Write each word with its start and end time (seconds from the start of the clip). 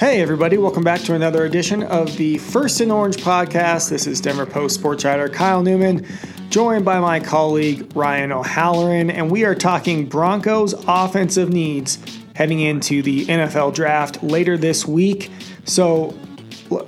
Hey, 0.00 0.22
everybody, 0.22 0.56
welcome 0.56 0.82
back 0.82 1.02
to 1.02 1.14
another 1.14 1.44
edition 1.44 1.82
of 1.82 2.16
the 2.16 2.38
First 2.38 2.80
and 2.80 2.90
Orange 2.90 3.18
podcast. 3.18 3.90
This 3.90 4.06
is 4.06 4.18
Denver 4.18 4.46
Post 4.46 4.76
sports 4.76 5.04
writer 5.04 5.28
Kyle 5.28 5.62
Newman, 5.62 6.06
joined 6.48 6.86
by 6.86 6.98
my 7.00 7.20
colleague 7.20 7.94
Ryan 7.94 8.32
O'Halloran, 8.32 9.10
and 9.10 9.30
we 9.30 9.44
are 9.44 9.54
talking 9.54 10.08
Broncos 10.08 10.72
offensive 10.88 11.50
needs 11.50 11.98
heading 12.34 12.60
into 12.60 13.02
the 13.02 13.26
NFL 13.26 13.74
draft 13.74 14.22
later 14.22 14.56
this 14.56 14.86
week. 14.86 15.30
So, 15.66 16.18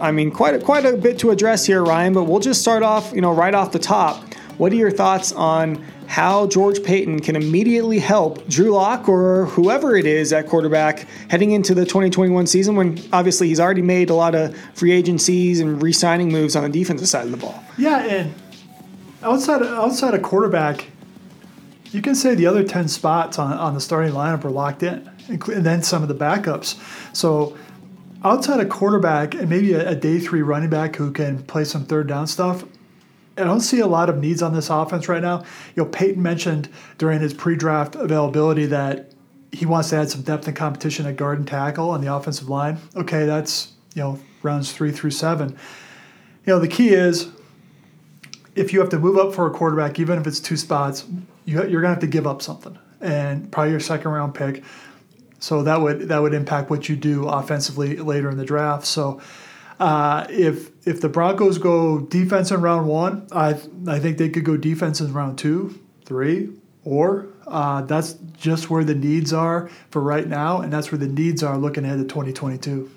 I 0.00 0.10
mean, 0.10 0.30
quite 0.30 0.54
a, 0.54 0.58
quite 0.60 0.86
a 0.86 0.96
bit 0.96 1.18
to 1.18 1.32
address 1.32 1.66
here, 1.66 1.84
Ryan, 1.84 2.14
but 2.14 2.24
we'll 2.24 2.40
just 2.40 2.62
start 2.62 2.82
off, 2.82 3.12
you 3.12 3.20
know, 3.20 3.34
right 3.34 3.54
off 3.54 3.72
the 3.72 3.79
top. 3.79 4.24
What 4.56 4.72
are 4.72 4.76
your 4.76 4.90
thoughts 4.90 5.32
on 5.32 5.84
how 6.12 6.46
George 6.46 6.84
Paton 6.84 7.20
can 7.20 7.36
immediately 7.36 7.98
help 7.98 8.46
Drew 8.46 8.72
Lock 8.72 9.08
or 9.08 9.46
whoever 9.46 9.96
it 9.96 10.05
is 10.05 10.30
at 10.30 10.46
quarterback 10.46 11.06
heading 11.30 11.52
into 11.52 11.74
the 11.74 11.87
2021 11.87 12.46
season 12.46 12.77
when 12.77 13.02
obviously 13.14 13.48
he's 13.48 13.59
already 13.59 13.80
made 13.80 14.10
a 14.10 14.14
lot 14.14 14.34
of 14.34 14.54
free 14.74 14.92
agencies 14.92 15.59
and 15.59 15.82
re 15.82 15.90
signing 15.90 16.30
moves 16.30 16.54
on 16.54 16.64
the 16.64 16.68
defensive 16.68 17.09
side 17.09 17.24
of 17.24 17.30
the 17.30 17.38
ball. 17.38 17.64
Yeah, 17.78 18.04
and 18.04 18.34
outside 19.23 19.62
outside 19.62 20.12
of 20.12 20.20
quarterback, 20.20 20.88
you 21.92 22.02
can 22.02 22.15
say 22.15 22.34
the 22.34 22.45
other 22.46 22.62
10 22.62 22.88
spots 22.88 23.38
on, 23.38 23.54
on 23.54 23.73
the 23.73 23.80
starting 23.80 24.12
lineup 24.12 24.45
are 24.45 24.51
locked 24.51 24.82
in, 24.82 25.10
and 25.29 25.65
then 25.65 25.82
some 25.82 26.02
of 26.02 26.09
the 26.09 26.15
backups. 26.15 26.79
So 27.16 27.56
outside 28.23 28.60
of 28.60 28.68
quarterback 28.68 29.34
and 29.34 29.48
maybe 29.48 29.73
a, 29.73 29.88
a 29.88 29.95
day 29.95 30.18
three 30.18 30.42
running 30.42 30.68
back 30.68 30.96
who 30.96 31.10
can 31.10 31.42
play 31.45 31.65
some 31.65 31.87
third 31.87 32.06
down 32.06 32.26
stuff, 32.26 32.65
I 33.36 33.45
don't 33.45 33.60
see 33.60 33.80
a 33.80 33.86
lot 33.86 34.10
of 34.10 34.18
needs 34.18 34.42
on 34.42 34.52
this 34.52 34.68
offense 34.68 35.09
right 35.09 35.22
now. 35.22 35.40
You 35.74 35.84
know, 35.84 35.88
Paton 35.88 36.23
mentioned 36.23 36.68
during 36.98 37.20
his 37.20 37.32
pre-draft 37.32 37.95
availability 37.95 38.66
that 38.66 39.12
he 39.52 39.66
wants 39.66 39.90
to 39.90 39.96
add 39.96 40.10
some 40.10 40.23
depth 40.23 40.46
and 40.46 40.56
competition 40.56 41.06
at 41.06 41.16
guard 41.16 41.38
and 41.38 41.46
tackle 41.46 41.90
on 41.90 42.01
the 42.01 42.15
offensive 42.15 42.48
line. 42.48 42.79
Okay, 42.96 43.26
that's 43.26 43.73
you 43.95 44.02
know 44.02 44.18
rounds 44.42 44.73
three 44.73 44.90
through 44.90 45.10
seven. 45.10 45.51
You 46.46 46.54
know, 46.54 46.59
the 46.59 46.68
key 46.68 46.88
is 46.90 47.29
if 48.54 48.73
you 48.73 48.80
have 48.80 48.88
to 48.90 48.98
move 48.98 49.16
up 49.16 49.35
for 49.35 49.46
a 49.46 49.51
quarterback, 49.51 49.98
even 49.98 50.18
if 50.18 50.26
it's 50.26 50.40
two 50.40 50.57
spots, 50.57 51.04
you, 51.45 51.59
are 51.59 51.66
going 51.66 51.82
to 51.82 51.88
have 51.88 52.01
to 52.01 52.07
give 52.07 52.26
up 52.26 52.42
something, 52.42 52.79
and 53.01 53.51
probably 53.51 53.70
your 53.70 53.80
second 53.80 54.10
round 54.10 54.35
pick. 54.35 54.62
So 55.38 55.62
that 55.62 55.80
would 55.80 56.09
that 56.09 56.20
would 56.20 56.35
impact 56.35 56.70
what 56.70 56.88
you 56.88 56.96
do 56.96 57.29
offensively 57.29 57.96
later 57.96 58.30
in 58.30 58.38
the 58.38 58.45
draft. 58.45 58.87
So 58.87 59.20
uh, 59.83 60.27
if 60.30 60.71
if 60.87 61.01
the 61.01 61.09
Broncos 61.09 61.59
go 61.59 61.99
defense 61.99 62.52
in 62.52 62.61
round 62.61 62.87
one, 62.87 63.27
I 63.33 63.59
I 63.88 63.99
think 63.99 64.16
they 64.16 64.28
could 64.28 64.44
go 64.44 64.56
defense 64.56 65.00
in 65.00 65.12
round 65.12 65.38
two, 65.38 65.81
three, 66.05 66.50
or 66.84 67.27
uh, 67.49 67.83
that's 67.83 68.12
just 68.37 68.71
where 68.71 68.84
the 68.84 68.94
needs 68.94 69.33
are 69.33 69.69
for 69.91 70.00
right 70.00 70.28
now, 70.28 70.60
and 70.60 70.72
that's 70.72 70.93
where 70.93 71.00
the 71.00 71.09
needs 71.09 71.43
are 71.43 71.59
looking 71.59 71.84
ahead 71.84 71.99
to 71.99 72.05
2022. 72.05 72.88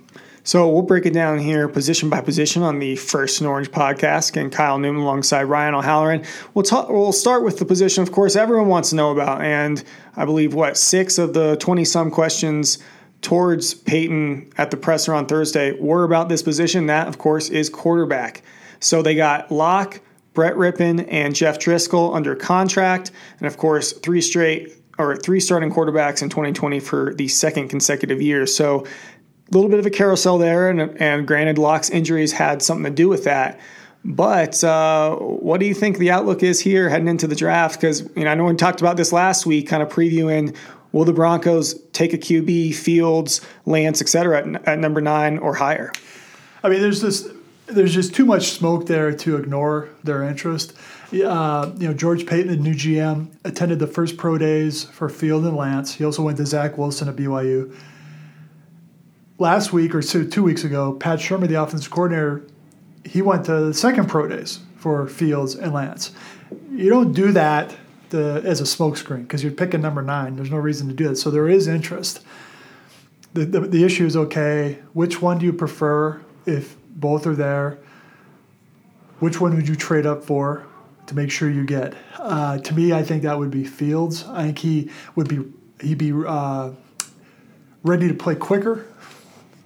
So 0.44 0.70
we'll 0.70 0.84
break 0.84 1.08
it 1.08 1.14
down 1.14 1.40
here 1.40 1.68
position 1.68 2.08
by 2.08 2.22
position 2.22 2.62
on 2.62 2.78
the 2.78 2.98
First 2.98 3.42
and 3.42 3.48
Orange 3.48 3.72
podcast. 3.72 4.40
And 4.40 4.52
Kyle 4.52 4.78
Newman 4.78 5.02
alongside 5.02 5.46
Ryan 5.46 5.74
O'Halloran. 5.74 6.24
We'll 6.54 6.62
talk. 6.62 6.90
We'll 6.90 7.14
start 7.14 7.44
with 7.44 7.58
the 7.58 7.66
position, 7.66 8.04
of 8.04 8.12
course, 8.12 8.36
everyone 8.36 8.68
wants 8.68 8.92
to 8.92 8.96
know 8.96 9.10
about, 9.10 9.42
and 9.42 9.84
I 10.16 10.26
believe 10.26 10.54
what 10.54 10.78
six 10.78 11.18
of 11.18 11.34
the 11.34 11.58
20 11.58 11.84
some 11.84 12.12
questions 12.12 12.78
towards 13.26 13.74
Paton 13.74 14.52
at 14.58 14.70
the 14.70 14.78
presser 14.78 15.14
on 15.14 15.26
Thursday 15.26 15.72
were 15.80 16.04
about 16.04 16.30
this 16.30 16.44
position. 16.44 16.86
That, 16.86 17.08
of 17.08 17.18
course, 17.18 17.50
is 17.50 17.70
quarterback. 17.70 18.44
So 18.80 19.02
they 19.02 19.16
got 19.16 19.52
Lock, 19.52 20.00
Brett 20.36 20.54
Rypien, 20.54 21.08
and 21.10 21.36
Jeff 21.36 21.58
Driskel 21.58 22.16
under 22.16 22.36
contract, 22.36 23.12
and 23.40 23.48
of 23.48 23.58
course, 23.58 23.94
three 23.94 24.22
straight 24.22 24.74
or 25.00 25.18
three 25.18 25.40
starting 25.40 25.72
quarterbacks 25.72 26.22
in 26.22 26.30
2020 26.30 26.80
for 26.80 27.16
the 27.16 27.28
second 27.28 27.70
consecutive 27.70 28.22
year. 28.22 28.46
So 28.46 28.86
a 28.86 29.54
little 29.56 29.72
bit 29.72 29.80
of 29.80 29.88
a 29.88 29.90
carousel 29.90 30.38
there, 30.38 30.70
and, 30.70 30.80
and 31.02 31.28
granted, 31.28 31.58
Lock's 31.58 31.90
injuries 31.90 32.32
had 32.32 32.62
something 32.62 32.86
to 32.86 32.92
do 32.92 33.10
with 33.10 33.24
that. 33.24 33.60
But 34.06 34.64
uh, 34.64 35.16
what 35.16 35.60
do 35.60 35.66
you 35.66 35.74
think 35.74 35.98
the 35.98 36.12
outlook 36.12 36.44
is 36.44 36.60
here 36.60 36.90
heading 36.90 37.08
into 37.08 37.26
the 37.26 37.36
draft? 37.36 37.82
Because 37.82 38.02
you 38.16 38.24
know, 38.24 38.30
I 38.30 38.36
know 38.36 38.44
we 38.44 38.54
talked 38.54 38.80
about 38.80 38.98
this 38.98 39.12
last 39.12 39.48
week, 39.48 39.68
kind 39.68 39.82
of 39.82 39.90
previewing 39.90 40.56
Will 40.96 41.04
the 41.04 41.12
Broncos 41.12 41.78
take 41.92 42.14
a 42.14 42.18
QB, 42.18 42.74
Fields, 42.74 43.42
Lance, 43.66 44.02
et 44.02 44.08
cetera, 44.08 44.48
at, 44.48 44.66
at 44.66 44.80
number 44.80 45.02
nine 45.02 45.38
or 45.40 45.54
higher? 45.56 45.92
I 46.64 46.70
mean, 46.70 46.80
there's 46.82 47.02
this. 47.02 47.30
There's 47.66 47.94
just 47.94 48.16
too 48.16 48.24
much 48.24 48.52
smoke 48.52 48.88
there 48.88 49.12
to 49.12 49.36
ignore 49.36 49.90
their 50.06 50.24
interest. 50.24 50.74
Uh, 51.12 51.74
you 51.78 51.88
know, 51.90 51.94
George 51.94 52.26
Paton, 52.26 52.48
the 52.48 52.56
new 52.56 52.74
GM, 52.74 53.28
attended 53.44 53.80
the 53.80 53.88
first 53.88 54.16
pro 54.16 54.38
days 54.38 54.86
for 54.86 55.10
Field 55.10 55.44
and 55.44 55.58
Lance. 55.58 55.96
He 55.96 56.06
also 56.06 56.24
went 56.24 56.38
to 56.38 56.46
Zach 56.46 56.78
Wilson 56.78 57.10
at 57.10 57.18
BYU. 57.18 57.76
Last 59.38 59.74
week 59.74 59.94
or 59.94 60.02
two, 60.02 60.26
two 60.30 60.44
weeks 60.44 60.64
ago, 60.64 60.94
Pat 60.94 61.20
Shurmur, 61.20 61.50
the 61.50 61.62
offensive 61.62 61.92
coordinator, 61.92 62.48
he 63.04 63.22
went 63.22 63.44
to 63.48 63.66
the 63.66 63.74
second 63.74 64.08
pro 64.08 64.30
days 64.30 64.62
for 64.78 65.10
Fields 65.10 65.56
and 65.56 65.74
Lance. 65.74 66.14
You 66.72 66.90
don't 66.90 67.12
do 67.12 67.34
that 67.34 67.76
the, 68.10 68.42
as 68.46 68.62
a 68.62 68.64
smokescreen 68.64 69.24
because 69.24 69.44
you're 69.44 69.52
picking 69.52 69.82
number 69.82 70.02
nine. 70.02 70.36
There's 70.36 70.52
no 70.52 70.58
reason 70.58 70.88
to 70.88 70.94
do 70.94 71.08
that. 71.10 71.18
So 71.18 71.30
there 71.30 71.48
is 71.48 71.68
interest. 71.68 72.24
The, 73.34 73.46
the, 73.46 73.60
the 73.62 73.84
issue 73.84 74.06
is 74.06 74.16
okay, 74.16 74.80
which 74.94 75.22
one 75.22 75.40
do 75.40 75.46
you 75.46 75.54
prefer 75.54 76.22
if 76.46 76.76
both 76.90 77.28
are 77.28 77.36
there? 77.36 77.78
Which 79.20 79.42
one 79.42 79.56
would 79.56 79.68
you 79.68 79.76
trade 79.76 80.06
up 80.06 80.24
for 80.24 80.66
to 81.08 81.16
make 81.16 81.32
sure 81.32 81.50
you 81.50 81.66
get? 81.66 81.96
Uh, 82.18 82.58
to 82.60 82.74
me, 82.74 82.94
I 82.94 83.04
think 83.04 83.24
that 83.24 83.38
would 83.38 83.52
be 83.52 83.64
Fields. 83.64 84.26
I 84.26 84.46
think 84.46 84.60
he 84.60 84.92
would 85.16 85.28
be 85.28 85.40
he'd 85.82 85.98
be 85.98 86.14
uh, 86.14 86.72
ready 87.84 88.08
to 88.08 88.14
play 88.14 88.36
quicker. 88.36 88.86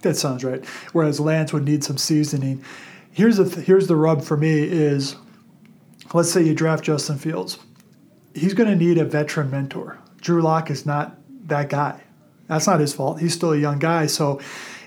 That 0.02 0.16
sounds 0.16 0.44
right. 0.44 0.64
Whereas 0.92 1.20
Lance 1.20 1.52
would 1.52 1.64
need 1.64 1.84
some 1.84 1.98
seasoning. 1.98 2.64
Here's 3.12 3.36
the 3.36 3.48
th- 3.48 3.66
here's 3.66 3.86
the 3.86 3.96
rub 3.96 4.22
for 4.22 4.36
me 4.36 4.62
is, 4.62 5.16
let's 6.14 6.30
say 6.30 6.42
you 6.42 6.54
draft 6.54 6.84
Justin 6.84 7.18
Fields 7.18 7.58
he's 8.34 8.54
going 8.54 8.68
to 8.68 8.76
need 8.76 8.98
a 8.98 9.04
veteran 9.04 9.50
mentor. 9.50 9.98
Drew 10.20 10.42
Lock 10.42 10.70
is 10.70 10.86
not 10.86 11.16
that 11.48 11.68
guy. 11.68 12.02
That's 12.48 12.66
not 12.66 12.80
his 12.80 12.92
fault. 12.92 13.20
He's 13.20 13.34
still 13.34 13.52
a 13.52 13.58
young 13.58 13.78
guy. 13.78 14.06
So 14.06 14.40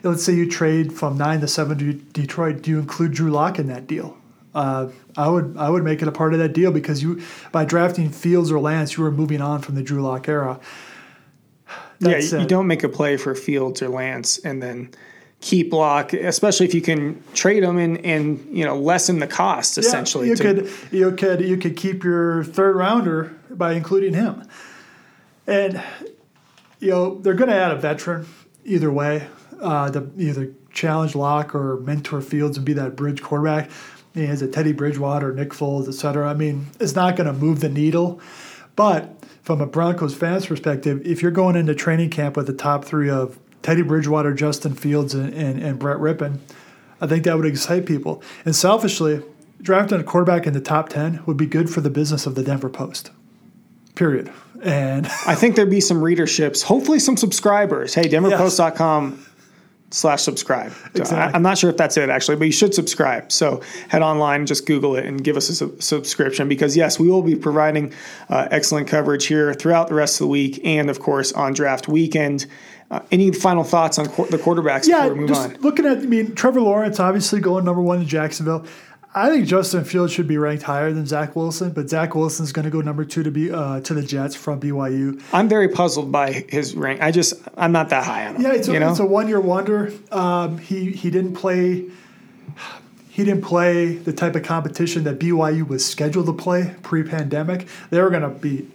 let's 0.04 0.24
say 0.24 0.34
you 0.34 0.50
trade 0.50 0.94
from 0.94 1.18
nine 1.18 1.40
to 1.42 1.48
seven 1.48 1.78
to 1.80 1.94
Detroit. 1.94 2.62
Do 2.62 2.72
you 2.72 2.80
include 2.80 3.14
Drew 3.14 3.32
Lock 3.32 3.58
in 3.58 3.68
that 3.68 3.88
deal? 3.88 4.18
Uh, 4.54 4.90
I 5.18 5.30
would 5.30 5.56
I 5.58 5.70
would 5.70 5.84
make 5.84 6.02
it 6.02 6.08
a 6.08 6.12
part 6.12 6.34
of 6.34 6.40
that 6.40 6.54
deal 6.54 6.72
because 6.72 7.02
you 7.02 7.24
by 7.52 7.66
drafting 7.66 8.10
Fields 8.10 8.52
or 8.52 8.60
Lance, 8.60 8.98
you 8.98 9.04
were 9.04 9.12
moving 9.12 9.42
on 9.42 9.62
from 9.62 9.76
the 9.76 9.82
Drew 9.82 10.02
Lock 10.02 10.28
era. 10.28 10.60
That 12.00 12.22
yeah, 12.22 12.40
you 12.40 12.46
don't 12.46 12.68
make 12.68 12.84
a 12.84 12.90
play 12.90 13.18
for 13.18 13.34
Fields 13.34 13.82
or 13.82 13.90
Lance 13.90 14.38
and 14.40 14.62
then 14.62 14.92
keep 15.44 15.74
Lock, 15.74 16.14
especially 16.14 16.66
if 16.66 16.74
you 16.74 16.82
can 16.82 17.22
trade 17.34 17.64
them 17.64 17.78
and, 17.78 18.04
and 18.06 18.58
you 18.58 18.64
know 18.64 18.80
lessen 18.80 19.20
the 19.20 19.28
cost 19.28 19.78
essentially. 19.78 20.28
Yeah, 20.28 20.32
you 20.32 20.38
to, 20.38 20.44
could 20.44 20.94
you 20.94 21.12
could 21.12 21.42
you 21.42 21.58
could 21.58 21.76
keep 21.76 22.04
your 22.04 22.46
third 22.46 22.78
rounder 22.78 23.36
by 23.50 23.74
including 23.74 24.14
him, 24.14 24.48
and 25.46 25.84
you 26.80 26.92
know 26.92 27.20
they're 27.20 27.34
going 27.34 27.50
to 27.50 27.56
add 27.56 27.72
a 27.72 27.76
veteran 27.76 28.26
either 28.64 28.90
way 28.92 29.28
uh, 29.62 29.92
to 29.92 30.10
either 30.18 30.54
challenge 30.72 31.14
Lock 31.14 31.54
or 31.54 31.78
mentor 31.82 32.22
Fields 32.22 32.56
and 32.58 32.66
be 32.66 32.74
that 32.74 32.96
bridge 32.96 33.22
quarterback. 33.22 33.70
He 34.14 34.26
has 34.26 34.42
a 34.42 34.48
Teddy 34.48 34.72
Bridgewater, 34.72 35.34
Nick 35.34 35.50
Foles, 35.50 35.88
etc. 35.88 36.30
I 36.30 36.36
mean, 36.36 36.68
it's 36.80 36.96
not 36.96 37.16
going 37.16 37.28
to 37.28 37.34
move 37.34 37.60
the 37.60 37.70
needle, 37.70 38.22
but 38.76 39.26
from 39.42 39.60
a 39.60 39.66
Broncos 39.66 40.16
fans 40.16 40.46
perspective, 40.46 41.02
if 41.06 41.22
you're 41.22 41.32
going 41.32 41.58
into 41.58 41.76
training 41.76 42.12
camp 42.12 42.38
with 42.38 42.48
the 42.48 42.54
top 42.54 42.86
three 42.86 43.10
of 43.10 43.38
Teddy 43.64 43.82
Bridgewater, 43.82 44.34
Justin 44.34 44.76
Fields, 44.76 45.14
and, 45.14 45.34
and, 45.34 45.62
and 45.62 45.80
Brett 45.80 45.98
Rypien, 45.98 46.40
I 47.02 47.08
think 47.08 47.24
that 47.24 47.36
would 47.36 47.46
excite 47.46 47.86
people. 47.86 48.22
And 48.46 48.56
selfishly, 48.56 49.24
drafting 49.62 50.00
a 50.00 50.04
quarterback 50.04 50.46
in 50.46 50.54
the 50.54 50.62
top 50.62 50.90
10 50.90 51.24
would 51.26 51.38
be 51.38 51.48
good 51.48 51.70
for 51.70 51.82
the 51.82 51.90
business 51.90 52.26
of 52.26 52.36
the 52.36 52.44
Denver 52.44 52.70
Post. 52.70 53.12
Period. 53.96 54.32
And 54.62 55.08
I 55.26 55.36
think 55.36 55.56
there'd 55.56 55.70
be 55.70 55.82
some 55.82 56.02
readerships, 56.02 56.62
hopefully 56.64 57.00
some 57.00 57.18
subscribers. 57.18 57.94
Hey, 57.94 58.08
denverpost.com 58.08 59.26
slash 59.94 60.24
subscribe. 60.24 60.74
Exactly. 60.96 61.18
I, 61.18 61.36
am 61.36 61.44
not 61.44 61.58
sure 61.58 61.70
if 61.70 61.78
that's 61.78 61.98
it 61.98 62.10
actually, 62.10 62.36
but 62.36 62.46
you 62.46 62.52
should 62.52 62.74
subscribe. 62.74 63.32
So 63.32 63.62
head 63.90 64.02
online, 64.02 64.46
just 64.46 64.66
Google 64.66 64.96
it, 64.96 65.06
and 65.06 65.24
give 65.24 65.38
us 65.38 65.50
a 65.50 65.56
su- 65.56 65.78
subscription 65.80 66.50
because 66.50 66.76
yes, 66.76 67.00
we 67.00 67.10
will 67.10 67.22
be 67.22 67.36
providing 67.36 67.94
uh, 68.30 68.48
excellent 68.50 68.88
coverage 68.88 69.28
here 69.28 69.54
throughout 69.54 69.90
the 69.90 69.94
rest 69.94 70.16
of 70.16 70.26
the 70.26 70.30
week, 70.30 70.60
and 70.64 70.90
of 70.90 71.00
course 71.00 71.32
on 71.32 71.54
draft 71.54 71.88
weekend. 71.88 72.48
Uh, 72.92 73.00
any 73.12 73.32
final 73.32 73.64
thoughts 73.64 73.98
on 73.98 74.08
qu- 74.08 74.28
the 74.28 74.38
quarterbacks 74.38 74.88
yeah, 74.88 75.02
before 75.02 75.14
we 75.14 75.20
move 75.22 75.30
just 75.30 75.50
on? 75.50 75.62
Looking 75.62 75.86
at, 75.86 75.98
I 76.00 76.02
mean, 76.02 76.36
Trevor 76.36 76.62
Lawrence 76.62 77.00
obviously 77.00 77.40
going 77.40 77.66
number 77.66 77.82
one 77.82 78.02
in 78.02 78.08
Jacksonville. 78.08 78.66
I 79.16 79.30
think 79.30 79.48
Justin 79.48 79.84
Fields 79.84 80.12
should 80.12 80.28
be 80.28 80.38
ranked 80.38 80.64
higher 80.64 80.92
than 80.92 81.06
Zach 81.06 81.36
Wilson, 81.36 81.72
but 81.72 81.88
Zach 81.88 82.16
Wilson's 82.16 82.52
going 82.52 82.66
to 82.66 82.72
go 82.72 82.82
number 82.82 83.06
two 83.06 83.22
to 83.22 83.30
be 83.30 83.52
uh, 83.52 83.80
to 83.82 83.94
the 83.94 84.02
Jets 84.02 84.36
from 84.36 84.60
BYU. 84.60 85.22
I'm 85.32 85.48
very 85.48 85.70
puzzled 85.70 86.12
by 86.12 86.32
his 86.50 86.76
rank. 86.76 87.02
I 87.02 87.12
just 87.12 87.36
I'm 87.56 87.72
not 87.72 87.90
that 87.90 88.06
high 88.06 88.26
on 88.26 88.38
him. 88.38 88.42
Yeah, 88.42 88.54
it's 88.54 88.68
a, 88.68 88.90
it's 88.90 89.00
a 89.00 89.06
one 89.06 89.28
year 89.28 89.40
wonder. 89.40 89.94
Um, 90.12 90.58
he 90.58 90.92
he 90.92 91.12
didn't 91.12 91.36
play. 91.36 91.86
He 93.10 93.24
didn't 93.24 93.44
play 93.44 93.98
the 93.98 94.12
type 94.12 94.36
of 94.36 94.42
competition 94.42 95.04
that 95.04 95.20
BYU 95.20 95.68
was 95.68 95.86
scheduled 95.86 96.26
to 96.26 96.34
play 96.34 96.74
pre-pandemic. 96.82 97.68
They 97.92 98.02
were 98.02 98.10
going 98.10 98.24
to 98.24 98.30
be. 98.30 98.68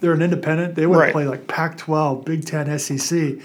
They're 0.00 0.12
an 0.12 0.20
independent. 0.20 0.74
They 0.74 0.86
would 0.86 0.98
right. 0.98 1.12
play 1.12 1.26
like 1.26 1.46
Pac-12, 1.46 2.24
Big 2.24 2.44
Ten, 2.44 2.78
SEC 2.78 3.38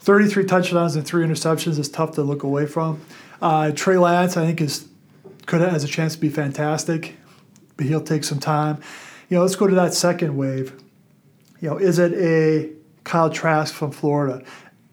33 0.00 0.44
touchdowns 0.44 0.96
and 0.96 1.06
three 1.06 1.26
interceptions 1.26 1.78
is 1.78 1.88
tough 1.88 2.12
to 2.12 2.22
look 2.22 2.42
away 2.42 2.66
from. 2.66 3.00
Uh, 3.40 3.70
Trey 3.70 3.96
Lance, 3.96 4.36
I 4.36 4.44
think, 4.44 4.60
is 4.60 4.86
could 5.46 5.60
has 5.60 5.84
a 5.84 5.88
chance 5.88 6.14
to 6.14 6.20
be 6.20 6.28
fantastic, 6.28 7.16
but 7.76 7.86
he'll 7.86 8.00
take 8.00 8.24
some 8.24 8.40
time. 8.40 8.80
You 9.28 9.36
know, 9.36 9.42
let's 9.42 9.56
go 9.56 9.66
to 9.66 9.74
that 9.74 9.94
second 9.94 10.36
wave. 10.36 10.72
You 11.60 11.70
know, 11.70 11.78
is 11.78 11.98
it 11.98 12.12
a 12.14 12.70
Kyle 13.04 13.30
Trask 13.30 13.72
from 13.72 13.90
Florida, 13.90 14.44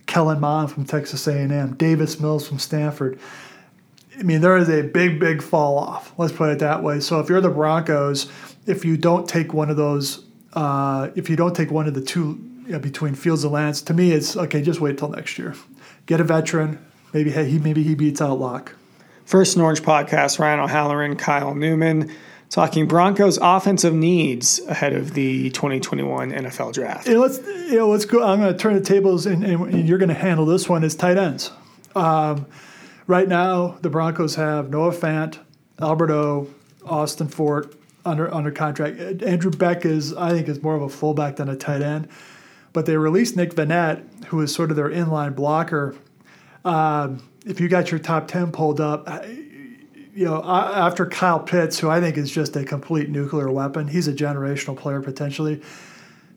Kellen 0.07 0.39
Mond 0.39 0.71
from 0.71 0.86
Texas 0.86 1.27
A&M, 1.27 1.75
Davis 1.75 2.19
Mills 2.19 2.48
from 2.48 2.59
Stanford? 2.59 3.19
I 4.18 4.24
mean, 4.24 4.42
there 4.42 4.57
is 4.57 4.69
a 4.69 4.83
big, 4.83 5.19
big 5.19 5.42
fall 5.42 5.77
off. 5.77 6.13
Let's 6.18 6.33
put 6.33 6.50
it 6.50 6.59
that 6.59 6.83
way. 6.83 7.00
So 7.00 7.19
if 7.19 7.30
you're 7.30 7.42
the 7.42 7.50
Broncos, 7.50 8.31
if 8.68 8.86
you 8.86 8.98
don't 8.98 9.27
take 9.27 9.53
one 9.53 9.69
of 9.69 9.77
those, 9.77 10.25
uh, 10.53 11.09
if 11.15 11.30
you 11.30 11.36
don't 11.36 11.56
take 11.56 11.71
one 11.71 11.88
of 11.88 11.94
the 11.94 12.01
two 12.01 12.39
you 12.65 12.74
know, 12.74 12.80
between 12.80 13.15
Fields 13.15 13.44
and 13.44 13.53
Lance, 13.53 13.81
to 13.83 13.94
me, 13.94 14.12
it's 14.12 14.36
okay. 14.36 14.62
Just 14.62 14.80
wait 14.80 14.98
till 14.98 15.09
next 15.09 15.38
year. 15.38 15.56
Get 16.06 16.19
a 16.19 16.24
veteran. 16.24 16.86
Maybe 17.13 17.31
hey, 17.31 17.50
he 17.50 17.57
maybe 17.57 17.83
he 17.83 17.95
beats 17.95 18.21
out 18.21 18.39
Lock. 18.39 18.75
First 19.31 19.56
and 19.56 19.63
Orange 19.63 19.81
podcast. 19.81 20.39
Ryan 20.39 20.60
O'Halloran, 20.60 21.16
Kyle 21.16 21.56
Newman, 21.56 22.12
talking 22.50 22.86
Broncos 22.86 23.39
offensive 23.42 23.94
needs 23.94 24.60
ahead 24.68 24.92
of 24.92 25.13
the 25.13 25.50
2021 25.51 26.33
NFL 26.33 26.74
Draft. 26.74 27.07
You 27.07 27.13
know, 27.13 27.22
let's 27.22 27.38
you 27.38 27.78
know, 27.78 27.88
let's 27.88 28.04
go. 28.04 28.22
I'm 28.22 28.42
going 28.42 28.51
to 28.51 28.60
turn 28.60 28.74
the 28.74 28.81
tables, 28.81 29.25
and, 29.25 29.42
and 29.45 29.88
you're 29.88 30.00
going 30.00 30.10
to 30.10 30.16
handle 30.16 30.45
this 30.45 30.68
one 30.68 30.83
as 30.83 30.95
tight 30.95 31.18
ends. 31.18 31.50
Um, 31.95 32.45
right 33.07 33.25
now, 33.25 33.78
the 33.81 33.89
Broncos 33.89 34.36
have 34.36 34.69
Noah 34.69 34.92
Fant, 34.92 35.39
Albert 35.80 36.12
O, 36.12 36.50
Austin 36.86 37.30
Fort 37.30 37.74
under 38.04 38.34
under 38.34 38.51
contract. 38.51 39.24
Andrew 39.24 39.51
Beck 39.51 39.86
is, 39.86 40.13
I 40.13 40.31
think, 40.31 40.50
is 40.50 40.62
more 40.62 40.75
of 40.75 40.81
a 40.81 40.89
fullback 40.89 41.38
than 41.38 41.48
a 41.48 41.56
tight 41.56 41.81
end. 41.81 42.10
But 42.74 42.86
they 42.86 42.98
released 42.98 43.38
Nick 43.38 43.56
Vannett, 43.56 44.25
who 44.25 44.42
is 44.42 44.54
sort 44.54 44.72
of 44.72 44.75
their 44.75 44.89
inline 44.89 45.38
blocker. 45.38 45.95
Um, 46.66 47.24
if 47.45 47.59
you 47.59 47.67
got 47.67 47.91
your 47.91 47.99
top 47.99 48.27
10 48.27 48.51
pulled 48.51 48.79
up, 48.79 49.07
you 50.13 50.25
know, 50.25 50.43
after 50.43 51.05
Kyle 51.05 51.39
Pitts, 51.39 51.79
who 51.79 51.89
I 51.89 51.99
think 51.99 52.17
is 52.17 52.31
just 52.31 52.55
a 52.55 52.63
complete 52.63 53.09
nuclear 53.09 53.49
weapon, 53.51 53.88
he's 53.88 54.07
a 54.07 54.13
generational 54.13 54.77
player 54.77 55.01
potentially. 55.01 55.61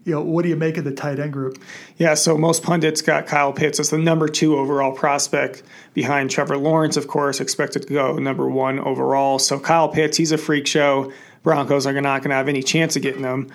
You 0.04 0.12
know, 0.12 0.20
what 0.20 0.42
do 0.42 0.50
you 0.50 0.56
make 0.56 0.76
of 0.76 0.84
the 0.84 0.92
tight 0.92 1.18
end 1.18 1.32
group? 1.32 1.58
Yeah, 1.96 2.12
so 2.14 2.36
most 2.36 2.62
pundits 2.62 3.00
got 3.00 3.26
Kyle 3.26 3.54
Pitts 3.54 3.80
as 3.80 3.88
the 3.88 3.96
number 3.96 4.28
two 4.28 4.56
overall 4.56 4.92
prospect 4.92 5.62
behind 5.94 6.30
Trevor 6.30 6.58
Lawrence, 6.58 6.98
of 6.98 7.08
course, 7.08 7.40
expected 7.40 7.86
to 7.86 7.92
go 7.92 8.18
number 8.18 8.48
one 8.48 8.78
overall. 8.80 9.38
So 9.38 9.58
Kyle 9.58 9.88
Pitts, 9.88 10.18
he's 10.18 10.30
a 10.30 10.38
freak 10.38 10.66
show. 10.66 11.10
Broncos 11.42 11.86
are 11.86 11.92
not 12.00 12.20
going 12.20 12.30
to 12.30 12.36
have 12.36 12.48
any 12.48 12.62
chance 12.62 12.96
of 12.96 13.02
getting 13.02 13.22
him. 13.22 13.50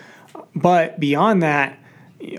But 0.55 0.99
beyond 0.99 1.43
that, 1.43 1.77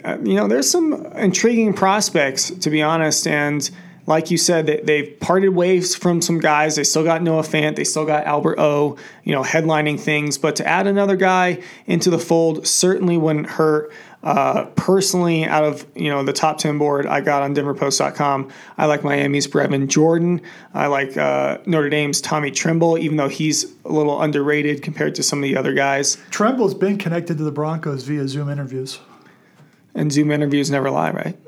uh, 0.04 0.18
you 0.22 0.34
know, 0.34 0.48
there's 0.48 0.68
some 0.68 1.06
intriguing 1.14 1.72
prospects, 1.72 2.50
to 2.50 2.68
be 2.68 2.82
honest. 2.82 3.26
And 3.28 3.70
like 4.10 4.30
you 4.30 4.36
said, 4.36 4.66
they, 4.66 4.80
they've 4.80 5.20
parted 5.20 5.50
ways 5.50 5.94
from 5.94 6.20
some 6.20 6.40
guys. 6.40 6.74
They 6.74 6.82
still 6.82 7.04
got 7.04 7.22
Noah 7.22 7.42
Fant. 7.42 7.76
They 7.76 7.84
still 7.84 8.04
got 8.04 8.26
Albert 8.26 8.58
O, 8.58 8.98
you 9.22 9.32
know, 9.32 9.44
headlining 9.44 10.00
things. 10.00 10.36
But 10.36 10.56
to 10.56 10.66
add 10.66 10.88
another 10.88 11.14
guy 11.14 11.62
into 11.86 12.10
the 12.10 12.18
fold 12.18 12.66
certainly 12.66 13.16
wouldn't 13.16 13.46
hurt. 13.46 13.92
Uh, 14.22 14.66
personally, 14.76 15.44
out 15.46 15.64
of 15.64 15.86
you 15.94 16.10
know 16.10 16.22
the 16.22 16.32
top 16.32 16.58
ten 16.58 16.76
board 16.76 17.06
I 17.06 17.22
got 17.22 17.42
on 17.42 17.54
DenverPost.com, 17.54 18.50
I 18.76 18.84
like 18.84 19.02
Miami's 19.02 19.46
Brevin 19.46 19.88
Jordan. 19.88 20.42
I 20.74 20.88
like 20.88 21.16
uh, 21.16 21.58
Notre 21.64 21.88
Dame's 21.88 22.20
Tommy 22.20 22.50
Tremble, 22.50 22.98
even 22.98 23.16
though 23.16 23.28
he's 23.28 23.64
a 23.86 23.92
little 23.92 24.20
underrated 24.20 24.82
compared 24.82 25.14
to 25.14 25.22
some 25.22 25.38
of 25.38 25.44
the 25.44 25.56
other 25.56 25.72
guys. 25.72 26.18
Tremble's 26.30 26.74
been 26.74 26.98
connected 26.98 27.38
to 27.38 27.44
the 27.44 27.52
Broncos 27.52 28.02
via 28.02 28.28
Zoom 28.28 28.50
interviews. 28.50 28.98
And 29.94 30.12
Zoom 30.12 30.30
interviews 30.30 30.70
never 30.70 30.90
lie, 30.90 31.12
right? 31.12 31.38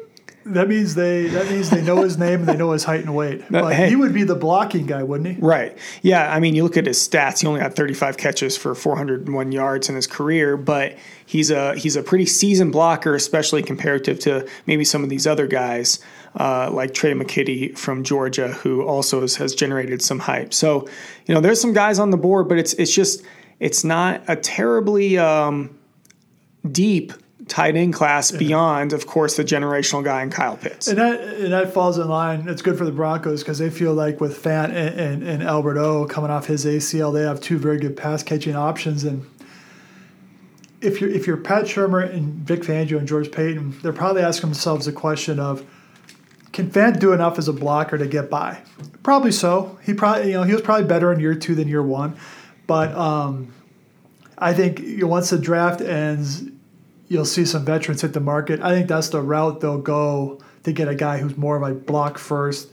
That 0.45 0.69
means 0.69 0.95
they 0.95 1.29
that 1.29 1.49
means 1.49 1.71
they 1.71 1.83
know 1.83 2.03
his 2.03 2.19
name 2.19 2.41
and 2.41 2.49
they 2.49 2.57
know 2.57 2.73
his 2.73 2.85
height 2.85 3.01
and 3.01 3.15
weight. 3.15 3.45
But 3.51 3.75
hey, 3.75 3.89
he 3.89 3.97
would 3.97 4.13
be 4.13 4.25
the 4.25 4.35
blocking 4.35 4.87
guy, 4.87 5.03
wouldn't 5.03 5.37
he? 5.37 5.41
Right. 5.41 5.77
Yeah. 6.03 6.33
I 6.33 6.41
mean, 6.41 6.55
you 6.55 6.63
look 6.63 6.77
at 6.77 6.87
his 6.87 6.99
stats. 6.99 7.41
He 7.41 7.47
only 7.47 7.61
had 7.61 7.75
35 7.75 8.17
catches 8.17 8.57
for 8.57 8.75
401 8.75 9.53
yards 9.53 9.89
in 9.89 9.95
his 9.95 10.07
career, 10.07 10.57
but 10.57 10.97
he's 11.25 11.51
a 11.51 11.77
he's 11.77 11.97
a 11.97 12.03
pretty 12.03 12.27
seasoned 12.27 12.73
blocker, 12.73 13.15
especially 13.15 13.63
comparative 13.63 14.19
to 14.21 14.49
maybe 14.67 14.85
some 14.85 15.03
of 15.03 15.11
these 15.11 15.27
other 15.27 15.47
guys 15.47 16.01
uh, 16.37 16.71
like 16.71 16.95
Tre' 16.95 17.11
McKitty 17.11 17.77
from 17.77 18.05
Georgia, 18.05 18.49
who 18.49 18.83
also 18.83 19.21
has, 19.21 19.37
has 19.37 19.55
generated 19.55 20.03
some 20.03 20.19
hype. 20.19 20.55
So, 20.55 20.89
you 21.27 21.35
know, 21.35 21.41
there's 21.41 21.61
some 21.61 21.73
guys 21.73 21.99
on 21.99 22.11
the 22.11 22.17
board, 22.17 22.49
but 22.49 22.59
it's 22.59 22.73
it's 22.75 22.95
just 22.95 23.23
it's 23.61 23.85
not 23.85 24.23
a 24.29 24.37
terribly 24.37 25.19
um, 25.19 25.79
deep 26.71 27.13
tight 27.49 27.77
end 27.77 27.95
class 27.95 28.31
beyond, 28.31 28.93
of 28.93 29.07
course, 29.07 29.37
the 29.37 29.45
generational 29.45 30.05
guy 30.05 30.23
in 30.23 30.31
Kyle 30.31 30.57
Pitts. 30.57 30.89
And 30.89 30.99
that 30.99 31.21
and 31.21 31.53
that 31.53 31.73
falls 31.73 31.99
in 31.99 32.09
line. 32.09 32.49
It's 32.49 32.63
good 32.63 32.79
for 32.79 32.85
the 32.85 32.93
Broncos 32.93 33.43
because 33.43 33.59
they 33.59 33.71
feel 33.71 33.95
like 33.95 34.21
with 34.21 34.43
Fant 34.43 34.71
and, 34.71 34.99
and, 34.99 35.23
and 35.23 35.43
Albert 35.43 35.79
O 35.79 36.07
coming 36.07 36.31
off 36.31 36.47
his 36.47 36.65
ACL, 36.65 37.13
they 37.13 37.23
have 37.23 37.41
two 37.41 37.59
very 37.59 37.79
good 37.79 37.97
pass 37.97 38.23
catching 38.23 38.57
options. 38.57 39.05
And 39.05 39.27
if 40.81 41.01
you're 41.01 41.11
if 41.11 41.27
you're 41.27 41.37
Pat 41.37 41.65
Shurmur 41.65 42.13
and 42.13 42.35
Vic 42.35 42.63
Fangio 42.63 42.99
and 42.99 43.09
George 43.09 43.31
Paton, 43.31 43.79
they're 43.83 43.93
probably 43.93 44.23
asking 44.23 44.51
themselves 44.51 44.87
the 44.87 44.93
question 44.93 45.39
of 45.39 45.65
can 46.53 46.71
Fant 46.71 47.01
do 47.01 47.13
enough 47.13 47.39
as 47.39 47.49
a 47.49 47.53
blocker 47.53 47.97
to 47.97 48.07
get 48.07 48.29
by? 48.29 48.61
Probably 49.03 49.33
so. 49.33 49.79
He 49.83 49.95
probably 49.95 50.29
you 50.29 50.35
know 50.35 50.43
he 50.43 50.53
was 50.53 50.63
probably 50.63 50.87
better 50.87 51.13
in 51.13 51.21
year 51.21 51.35
two 51.35 51.55
than 51.55 51.69
year 51.69 51.83
one, 51.83 52.17
but 52.67 52.93
um, 52.93 53.53
I 54.39 54.53
think 54.53 54.81
once 55.03 55.31
the 55.31 55.39
draft 55.39 55.81
ends, 55.81 56.43
you'll 57.13 57.27
see 57.27 57.45
some 57.45 57.65
veterans 57.65 58.01
hit 58.01 58.15
the 58.15 58.21
market. 58.21 58.61
I 58.63 58.71
think 58.71 58.89
that's 58.89 59.11
the 59.11 59.21
route 59.21 59.61
they'll 59.61 59.79
go 59.79 60.41
to 60.65 60.73
get 60.73 60.89
a 60.89 60.95
guy 60.95 61.19
who's 61.19 61.37
more 61.37 61.57
of 61.57 61.63
a 61.63 61.75
block 61.75 62.17
first, 62.17 62.71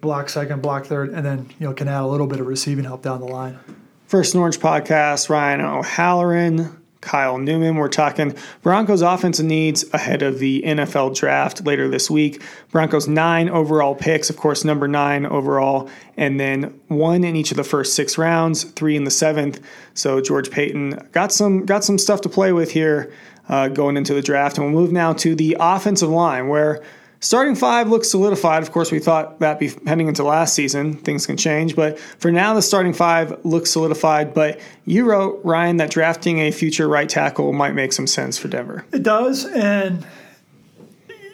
block 0.00 0.28
second, 0.28 0.62
block 0.62 0.86
third, 0.86 1.10
and 1.10 1.26
then 1.26 1.50
you 1.58 1.66
know 1.66 1.74
can 1.74 1.88
add 1.88 2.02
a 2.02 2.06
little 2.06 2.28
bit 2.28 2.40
of 2.40 2.46
receiving 2.46 2.84
help 2.84 3.02
down 3.02 3.20
the 3.20 3.26
line. 3.26 3.58
First 4.06 4.34
Orange 4.34 4.60
podcast, 4.60 5.28
Ryan 5.28 5.60
O'Halloran, 5.60 6.80
Kyle 7.00 7.38
Newman. 7.38 7.76
We're 7.76 7.88
talking 7.88 8.36
Broncos 8.62 9.02
offensive 9.02 9.46
needs 9.46 9.84
ahead 9.92 10.22
of 10.22 10.38
the 10.38 10.62
NFL 10.66 11.16
draft 11.16 11.64
later 11.64 11.88
this 11.88 12.10
week. 12.10 12.42
Broncos 12.70 13.08
nine 13.08 13.48
overall 13.48 13.94
picks, 13.96 14.30
of 14.30 14.36
course, 14.36 14.64
number 14.64 14.86
nine 14.86 15.26
overall, 15.26 15.88
and 16.16 16.38
then 16.38 16.80
one 16.88 17.24
in 17.24 17.34
each 17.34 17.50
of 17.50 17.56
the 17.56 17.64
first 17.64 17.94
six 17.94 18.16
rounds, 18.18 18.64
three 18.64 18.94
in 18.94 19.02
the 19.02 19.10
seventh. 19.10 19.60
So 19.94 20.20
George 20.20 20.50
Paton 20.50 21.08
got 21.10 21.32
some 21.32 21.66
got 21.66 21.82
some 21.82 21.98
stuff 21.98 22.20
to 22.20 22.28
play 22.28 22.52
with 22.52 22.70
here 22.70 23.12
uh, 23.50 23.68
going 23.68 23.98
into 23.98 24.14
the 24.14 24.22
draft. 24.22 24.56
And 24.56 24.72
we'll 24.72 24.82
move 24.82 24.92
now 24.92 25.12
to 25.14 25.34
the 25.34 25.56
offensive 25.60 26.08
line, 26.08 26.48
where 26.48 26.82
starting 27.18 27.56
five 27.56 27.88
looks 27.88 28.08
solidified. 28.08 28.62
Of 28.62 28.70
course, 28.72 28.90
we 28.90 29.00
thought 29.00 29.40
that 29.40 29.58
be 29.58 29.72
heading 29.86 30.08
into 30.08 30.22
last 30.22 30.54
season. 30.54 30.94
Things 30.94 31.26
can 31.26 31.36
change, 31.36 31.76
but 31.76 31.98
for 31.98 32.30
now, 32.30 32.54
the 32.54 32.62
starting 32.62 32.94
five 32.94 33.44
looks 33.44 33.70
solidified. 33.70 34.32
But 34.32 34.60
you 34.86 35.04
wrote 35.04 35.40
Ryan 35.44 35.76
that 35.78 35.90
drafting 35.90 36.38
a 36.38 36.52
future 36.52 36.88
right 36.88 37.08
tackle 37.08 37.52
might 37.52 37.74
make 37.74 37.92
some 37.92 38.06
sense 38.06 38.38
for 38.38 38.48
Denver. 38.48 38.86
It 38.92 39.02
does, 39.02 39.44
and 39.44 40.06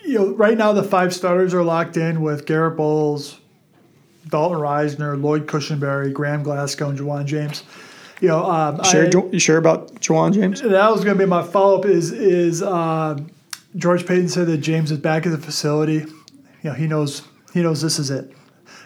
you 0.04 0.14
know, 0.14 0.34
right 0.34 0.56
now 0.56 0.72
the 0.72 0.82
five 0.82 1.14
starters 1.14 1.52
are 1.52 1.64
locked 1.64 1.98
in 1.98 2.22
with 2.22 2.46
Garett 2.46 2.78
Bolles, 2.78 3.38
Dalton 4.28 4.58
Risner, 4.58 5.20
Lloyd 5.20 5.46
Cushenberry, 5.46 6.12
Graham 6.12 6.42
Glasgow, 6.42 6.88
and 6.88 6.98
Ja'Wuan 6.98 7.26
James 7.26 7.62
you 8.20 8.28
know, 8.28 8.44
um, 8.44 8.82
sure, 8.84 9.06
I, 9.06 9.30
you 9.30 9.38
sure 9.38 9.58
about 9.58 9.94
Ja'Wuan 9.96 10.32
James? 10.32 10.62
That 10.62 10.90
was 10.90 11.04
going 11.04 11.16
to 11.16 11.24
be 11.24 11.28
my 11.28 11.42
follow 11.42 11.78
up. 11.78 11.84
Is 11.84 12.12
is 12.12 12.62
uh, 12.62 13.18
George 13.76 14.06
Paton 14.06 14.28
said 14.28 14.46
that 14.46 14.58
James 14.58 14.90
is 14.90 14.98
back 14.98 15.26
at 15.26 15.32
the 15.32 15.38
facility. 15.38 16.04
You 16.62 16.70
know, 16.70 16.72
he 16.72 16.86
knows 16.86 17.22
he 17.52 17.62
knows 17.62 17.82
this 17.82 17.98
is 17.98 18.10
it. 18.10 18.32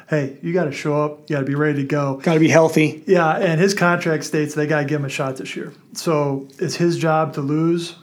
Hey, 0.09 0.39
you 0.43 0.53
got 0.53 0.65
to 0.65 0.73
show 0.73 1.01
up. 1.01 1.31
You 1.31 1.37
got 1.37 1.41
to 1.41 1.47
be 1.47 1.55
ready 1.55 1.83
to 1.83 1.87
go. 1.87 2.17
Got 2.17 2.35
to 2.35 2.41
be 2.41 2.49
healthy. 2.49 3.05
Yeah, 3.07 3.37
and 3.37 3.61
his 3.61 3.75
contract 3.75 4.25
states 4.25 4.55
they 4.55 4.67
got 4.67 4.81
to 4.81 4.85
give 4.85 5.01
him 5.01 5.07
a 5.07 5.11
shot 5.11 5.37
this 5.37 5.55
year. 5.55 5.73
So 5.93 6.49
it's 6.59 6.75
his 6.75 6.99
job 6.99 7.35
to 7.35 7.41
lose. 7.41 7.95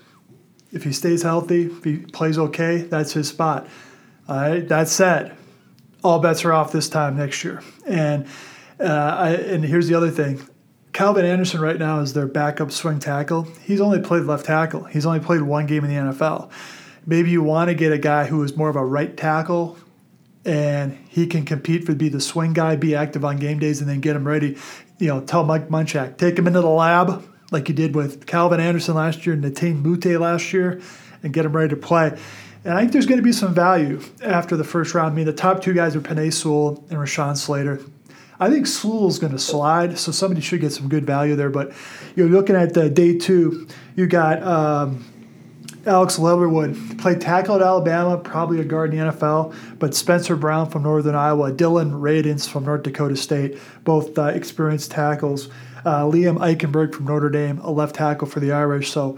If 0.72 0.84
he 0.84 0.94
stays 0.94 1.24
healthy, 1.24 1.66
if 1.66 1.84
he 1.84 1.98
plays 1.98 2.38
okay, 2.38 2.78
that's 2.78 3.12
his 3.12 3.28
spot. 3.28 3.68
All 4.30 4.38
right. 4.38 4.68
That 4.68 4.88
said, 4.88 5.36
all 6.04 6.20
bets 6.20 6.46
are 6.46 6.54
off 6.54 6.72
this 6.72 6.88
time 6.90 7.18
next 7.18 7.44
year. 7.44 7.62
And 7.86 8.26
uh, 8.80 8.84
I, 8.84 9.30
and 9.32 9.64
here's 9.64 9.88
the 9.88 9.96
other 9.96 10.12
thing. 10.12 10.42
Calvin 10.98 11.26
Anderson 11.26 11.62
right 11.62 11.78
now 11.78 12.00
is 12.00 12.14
their 12.14 12.26
backup 12.26 12.72
swing 12.72 12.98
tackle. 12.98 13.44
He's 13.62 13.80
only 13.80 14.00
played 14.00 14.24
left 14.24 14.48
tackle. 14.48 14.86
He's 14.86 15.06
only 15.06 15.20
played 15.20 15.44
one 15.44 15.68
game 15.68 15.84
in 15.86 15.92
the 15.92 16.12
NFL. 16.12 16.50
Maybe 17.06 17.30
you 17.30 17.44
want 17.44 17.68
to 17.68 17.76
get 17.76 17.92
a 17.92 18.00
guy 18.00 18.26
who 18.26 18.42
is 18.42 18.58
more 18.58 18.68
of 18.68 18.76
a 18.76 18.84
right 18.84 19.16
tackle 19.16 19.78
and 20.44 20.98
he 21.08 21.28
can 21.28 21.46
compete 21.46 21.86
for 21.86 21.94
be 21.94 22.10
the 22.10 22.20
swing 22.20 22.54
guy, 22.54 22.78
be 22.78 22.96
active 22.96 23.24
on 23.24 23.38
game 23.38 23.60
days, 23.60 23.80
and 23.80 23.88
then 23.88 24.00
get 24.00 24.16
him 24.16 24.28
ready. 24.28 24.58
You 24.98 25.10
know, 25.10 25.22
tell 25.22 25.44
Mike 25.44 25.70
Munchak, 25.70 26.18
take 26.18 26.36
him 26.36 26.48
into 26.48 26.62
the 26.62 26.68
lab 26.68 27.24
like 27.52 27.70
you 27.70 27.76
did 27.76 27.94
with 27.94 28.26
Calvin 28.26 28.60
Anderson 28.60 28.96
last 28.96 29.24
year, 29.28 29.38
Netane 29.38 29.84
Muti 29.84 30.18
last 30.18 30.52
year, 30.52 30.82
and 31.22 31.32
get 31.32 31.46
him 31.46 31.56
ready 31.56 31.70
to 31.70 31.80
play. 31.80 32.18
And 32.66 32.74
I 32.74 32.80
think 32.80 32.94
there's 32.94 33.06
going 33.06 33.20
to 33.20 33.24
be 33.24 33.34
some 33.34 33.54
value 33.54 34.02
after 34.24 34.58
the 34.58 34.64
first 34.64 34.96
round. 34.96 35.12
I 35.12 35.16
mean, 35.16 35.28
the 35.28 35.32
top 35.32 35.62
two 35.62 35.76
guys 35.76 35.96
are 35.96 36.02
Penei 36.02 36.34
Sewell 36.34 36.84
and 36.90 36.98
Rashawn 36.98 37.38
Slater. 37.38 37.82
I 38.40 38.50
think 38.50 38.68
Sewell's 38.68 39.20
going 39.20 39.34
to 39.34 39.40
slide, 39.40 39.98
so 39.98 40.12
somebody 40.12 40.42
should 40.42 40.62
get 40.62 40.72
some 40.72 40.90
good 40.90 41.06
value 41.06 41.36
there. 41.36 41.50
But 41.50 41.74
you're 42.16 42.30
looking 42.30 42.56
at 42.56 42.74
the 42.74 42.90
day 42.90 43.18
two, 43.18 43.68
you 43.96 44.06
got 44.06 44.44
um, 44.44 45.04
Alex 45.88 46.20
Leatherwood 46.20 47.00
played 47.00 47.20
tackle 47.22 47.56
at 47.56 47.62
Alabama, 47.62 48.18
probably 48.18 48.60
a 48.60 48.64
guard 48.64 48.94
in 48.94 49.00
the 49.00 49.12
NFL. 49.12 49.56
But 49.80 49.96
Spencer 49.96 50.36
Brown 50.36 50.70
from 50.70 50.84
Northern 50.84 51.16
Iowa, 51.16 51.52
Dillon 51.52 51.94
Radunz 51.94 52.48
from 52.48 52.66
North 52.66 52.84
Dakota 52.84 53.16
State, 53.16 53.58
both 53.84 54.18
uh, 54.20 54.26
experienced 54.26 54.92
tackles. 54.92 55.50
Uh, 55.86 56.04
Liam 56.04 56.38
Eichenberg 56.38 56.94
from 56.94 57.06
Notre 57.06 57.30
Dame, 57.30 57.60
a 57.60 57.72
left 57.72 57.96
tackle 57.96 58.28
for 58.28 58.40
the 58.40 58.52
Irish. 58.52 58.92
So 58.92 59.18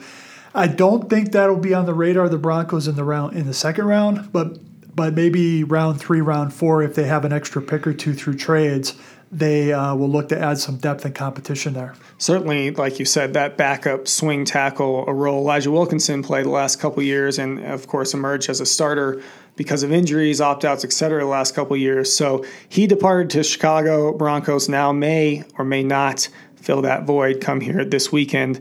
I 0.54 0.68
don't 0.68 1.10
think 1.10 1.32
that'll 1.32 1.58
be 1.58 1.74
on 1.74 1.86
the 1.86 1.94
radar 1.94 2.26
of 2.26 2.32
the 2.32 2.38
Broncos 2.38 2.88
in 2.88 2.96
the 2.96 3.04
round 3.04 3.36
in 3.36 3.48
the 3.48 3.54
second 3.54 3.86
round, 3.86 4.32
but 4.32 4.60
but 5.00 5.14
maybe 5.14 5.64
round 5.64 5.98
three, 5.98 6.20
round 6.20 6.54
four, 6.54 6.84
if 6.84 6.94
they 6.94 7.06
have 7.06 7.24
an 7.24 7.32
extra 7.32 7.62
pick 7.62 7.88
or 7.88 7.94
two 7.94 8.14
through 8.14 8.36
trades, 8.36 8.96
they 9.32 9.72
uh, 9.72 9.96
will 9.96 10.10
look 10.10 10.28
to 10.28 10.38
add 10.38 10.58
some 10.58 10.76
depth 10.76 11.06
and 11.06 11.16
competition 11.16 11.74
there. 11.74 11.96
Certainly, 12.18 12.72
like 12.72 13.00
you 13.00 13.06
said, 13.06 13.34
that 13.34 13.56
backup 13.56 14.10
swing 14.10 14.44
tackle, 14.44 15.08
a 15.08 15.14
role 15.14 15.40
Elijah 15.40 15.72
Wilkinson 15.72 16.22
played 16.22 16.46
the 16.46 16.50
last 16.50 16.82
couple 16.82 17.02
years, 17.02 17.40
and 17.40 17.64
of 17.64 17.88
course 17.88 18.14
emerged 18.14 18.50
as 18.50 18.60
a 18.60 18.66
starter 18.66 19.22
because 19.56 19.84
of 19.84 19.94
injuries, 19.94 20.42
opt 20.42 20.66
outs, 20.66 20.84
et 20.84 20.92
cetera, 20.92 21.22
the 21.22 21.30
last 21.30 21.56
couple 21.56 21.78
years. 21.78 22.14
So 22.14 22.44
he 22.68 22.86
departed 22.86 23.30
to 23.30 23.44
Chicago 23.44 24.12
Broncos. 24.12 24.68
Now 24.68 24.92
may 24.92 25.46
or 25.58 25.64
may 25.64 25.84
not 25.84 26.28
fill 26.58 26.82
that 26.82 27.06
void 27.06 27.40
come 27.40 27.62
here 27.62 27.86
this 27.86 28.12
weekend. 28.12 28.60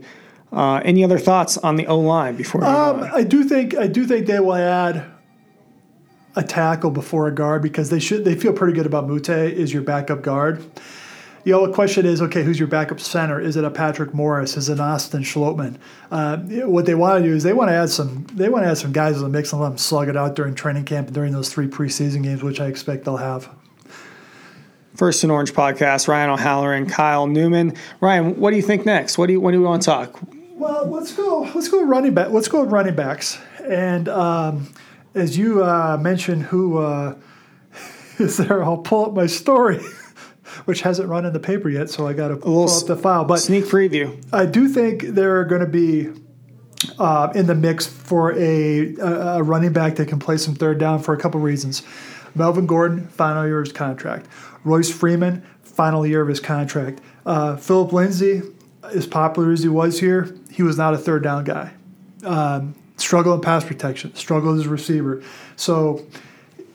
Uh, 0.53 0.79
any 0.85 1.03
other 1.03 1.19
thoughts 1.19 1.57
on 1.57 1.75
the 1.75 1.85
O 1.87 1.99
line 1.99 2.37
before? 2.37 2.63
Um, 2.63 3.09
I 3.13 3.23
do 3.23 3.43
think 3.43 3.75
I 3.75 3.87
do 3.87 4.07
think 4.07 4.25
they 4.25 4.39
will 4.39 4.53
add 4.53 5.18
a 6.35 6.43
tackle 6.43 6.91
before 6.91 7.27
a 7.27 7.33
guard 7.33 7.61
because 7.61 7.89
they 7.89 7.99
should 7.99 8.25
they 8.25 8.35
feel 8.35 8.53
pretty 8.53 8.73
good 8.73 8.85
about 8.85 9.07
Muti 9.07 9.31
is 9.31 9.73
your 9.73 9.81
backup 9.81 10.21
guard. 10.21 10.63
The 11.43 11.53
only 11.53 11.73
question 11.73 12.05
is, 12.05 12.21
okay, 12.21 12.43
who's 12.43 12.59
your 12.59 12.67
backup 12.67 12.99
center? 12.99 13.39
Is 13.39 13.55
it 13.55 13.63
a 13.63 13.71
Patrick 13.71 14.13
Morris? 14.13 14.57
Is 14.57 14.67
it 14.67 14.73
an 14.73 14.81
Austin 14.81 15.23
Schlottmann? 15.23 15.77
Uh, 16.11 16.37
what 16.67 16.85
they 16.85 16.95
want 16.95 17.23
to 17.23 17.29
do 17.29 17.33
is 17.33 17.43
they 17.43 17.53
want 17.53 17.69
to 17.69 17.73
add 17.73 17.89
some 17.89 18.27
they 18.33 18.49
want 18.49 18.65
to 18.65 18.69
add 18.69 18.77
some 18.77 18.91
guys 18.91 19.15
in 19.15 19.23
the 19.23 19.29
mix 19.29 19.51
and 19.51 19.61
let 19.61 19.69
them 19.69 19.77
slug 19.77 20.09
it 20.09 20.17
out 20.17 20.35
during 20.35 20.53
training 20.53 20.85
camp 20.85 21.07
and 21.07 21.15
during 21.15 21.31
those 21.31 21.51
three 21.51 21.67
preseason 21.67 22.23
games, 22.23 22.43
which 22.43 22.59
I 22.59 22.67
expect 22.67 23.05
they'll 23.05 23.17
have. 23.17 23.49
First 24.95 25.23
and 25.23 25.31
Orange 25.31 25.53
podcast, 25.53 26.09
Ryan 26.09 26.31
O'Halloran, 26.31 26.85
Kyle 26.87 27.25
Newman. 27.25 27.73
Ryan, 28.01 28.37
what 28.37 28.49
do 28.51 28.57
you 28.57 28.61
think 28.61 28.85
next? 28.85 29.17
What 29.17 29.27
do 29.27 29.33
you 29.33 29.39
what 29.39 29.51
do 29.51 29.59
we 29.59 29.65
want 29.65 29.81
to 29.81 29.85
talk? 29.85 30.19
Well, 30.55 30.87
let's 30.87 31.13
go. 31.13 31.49
Let's 31.55 31.69
go 31.69 31.83
running 31.83 32.13
back. 32.13 32.31
Let's 32.31 32.49
go 32.49 32.61
with 32.61 32.71
running 32.71 32.95
backs. 32.95 33.39
And 33.63 34.09
um, 34.09 34.67
as 35.15 35.37
you 35.37 35.63
uh, 35.63 35.97
mentioned, 35.99 36.43
who 36.43 36.77
uh, 36.77 37.15
is 38.19 38.37
there? 38.37 38.63
I'll 38.63 38.77
pull 38.77 39.05
up 39.05 39.13
my 39.13 39.25
story, 39.25 39.79
which 40.65 40.81
hasn't 40.81 41.09
run 41.09 41.25
in 41.25 41.33
the 41.33 41.39
paper 41.39 41.69
yet, 41.69 41.89
so 41.89 42.07
I 42.07 42.13
got 42.13 42.29
to 42.29 42.37
pull 42.37 42.69
up 42.69 42.85
the 42.85 42.95
file. 42.95 43.25
But 43.25 43.37
sneak 43.37 43.65
preview. 43.65 44.23
I 44.33 44.45
do 44.45 44.67
think 44.67 45.01
there 45.01 45.39
are 45.39 45.45
going 45.45 45.61
to 45.61 45.67
be 45.67 46.09
uh, 46.97 47.31
in 47.35 47.47
the 47.47 47.55
mix 47.55 47.85
for 47.85 48.33
a, 48.33 48.95
a, 48.95 49.43
running 49.43 49.73
back 49.73 49.95
that 49.95 50.07
can 50.07 50.19
play 50.19 50.37
some 50.37 50.55
third 50.55 50.77
down 50.77 51.01
for 51.01 51.13
a 51.13 51.17
couple 51.17 51.39
reasons. 51.39 51.83
Melvin 52.35 52.67
Gordon, 52.67 53.07
final 53.07 53.45
year 53.45 53.59
of 53.59 53.65
his 53.65 53.73
contract. 53.73 54.27
Royce 54.63 54.91
Freeman, 54.91 55.43
final 55.63 56.05
year 56.05 56.21
of 56.21 56.27
his 56.27 56.39
contract. 56.39 57.01
Uh, 57.25 57.55
Phillip 57.57 57.91
Lindsay, 57.91 58.41
as 58.83 59.07
popular 59.07 59.51
as 59.51 59.63
he 59.63 59.69
was 59.69 59.99
here, 59.99 60.35
he 60.51 60.63
was 60.63 60.77
not 60.77 60.93
a 60.93 60.97
third 60.97 61.23
down 61.23 61.43
guy. 61.43 61.73
Um, 62.23 62.75
struggle 62.99 63.33
in 63.33 63.41
pass 63.41 63.63
protection, 63.63 64.15
struggle 64.15 64.57
as 64.57 64.65
a 64.65 64.69
receiver. 64.69 65.23
So, 65.55 66.05